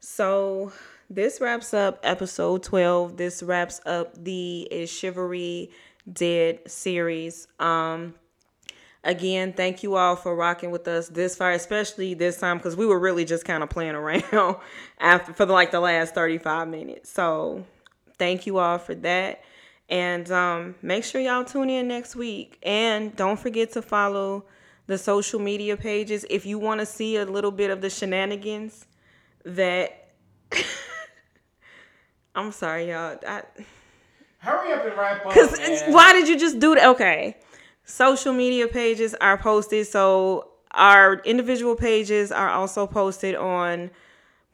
[0.00, 0.72] So
[1.08, 3.16] this wraps up episode 12.
[3.16, 5.70] This wraps up the Is Chivalry
[6.10, 7.48] Dead series.
[7.58, 8.14] Um,
[9.02, 12.86] again, thank you all for rocking with us this far, especially this time because we
[12.86, 14.24] were really just kind of playing around
[15.00, 17.10] after for like the last 35 minutes.
[17.10, 17.64] So
[18.18, 19.42] thank you all for that.
[19.88, 22.58] And um, make sure y'all tune in next week.
[22.62, 24.44] And don't forget to follow
[24.86, 28.86] the social media pages if you want to see a little bit of the shenanigans
[29.44, 30.10] that
[32.34, 33.18] I'm sorry, y'all.
[33.26, 33.42] I,
[34.46, 35.34] Hurry up and wrap up.
[35.34, 36.88] Because why did you just do that?
[36.90, 37.36] Okay.
[37.84, 39.86] Social media pages are posted.
[39.86, 43.90] So our individual pages are also posted on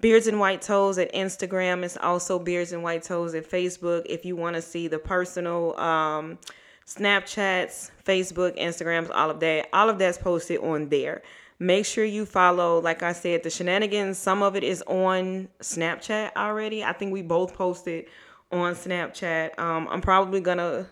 [0.01, 1.85] Beards and White Toes at Instagram.
[1.85, 4.07] It's also Beards and White Toes at Facebook.
[4.07, 6.39] If you want to see the personal um,
[6.87, 11.23] Snapchats, Facebook, Instagrams, all of that, all of that's posted on there.
[11.59, 14.19] Make sure you follow, like I said, the shenanigans.
[14.19, 16.83] Some of it is on Snapchat already.
[16.83, 18.07] I think we both posted
[18.53, 19.59] on Snapchat.
[19.59, 20.87] Um, I'm probably gonna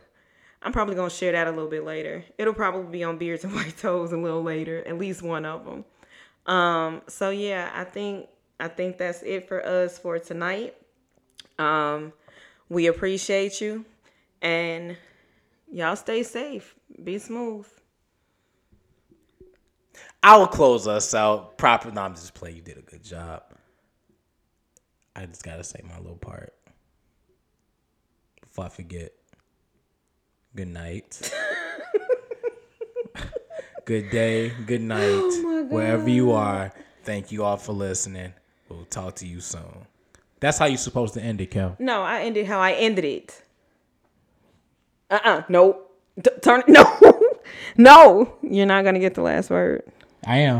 [0.62, 2.24] I'm probably gonna share that a little bit later.
[2.38, 5.64] It'll probably be on Beards and White Toes a little later, at least one of
[5.64, 5.84] them.
[6.46, 10.74] Um, so yeah, I think I think that's it for us for tonight.
[11.58, 12.12] Um,
[12.68, 13.84] we appreciate you,
[14.40, 14.96] and
[15.72, 16.74] Y'all stay safe.
[17.02, 17.66] Be smooth.
[20.22, 21.56] I will close us out.
[21.58, 21.92] Proper.
[21.92, 22.56] No, I'm just playing.
[22.56, 23.44] You did a good job.
[25.14, 26.54] I just gotta say my little part
[28.60, 29.12] I forget.
[30.54, 31.32] Good night.
[33.84, 34.50] good day.
[34.66, 35.66] Good night.
[35.70, 36.72] Wherever you are.
[37.04, 38.32] Thank you all for listening.
[38.68, 39.86] We'll talk to you soon.
[40.40, 41.76] That's how you're supposed to end it, Kel.
[41.78, 43.42] No, I ended how I ended it.
[45.10, 45.86] Uh uh Nope.
[46.22, 46.62] T- turn.
[46.68, 46.84] No.
[47.76, 48.34] no.
[48.42, 49.82] You're not gonna get the last word.
[50.26, 50.58] I am.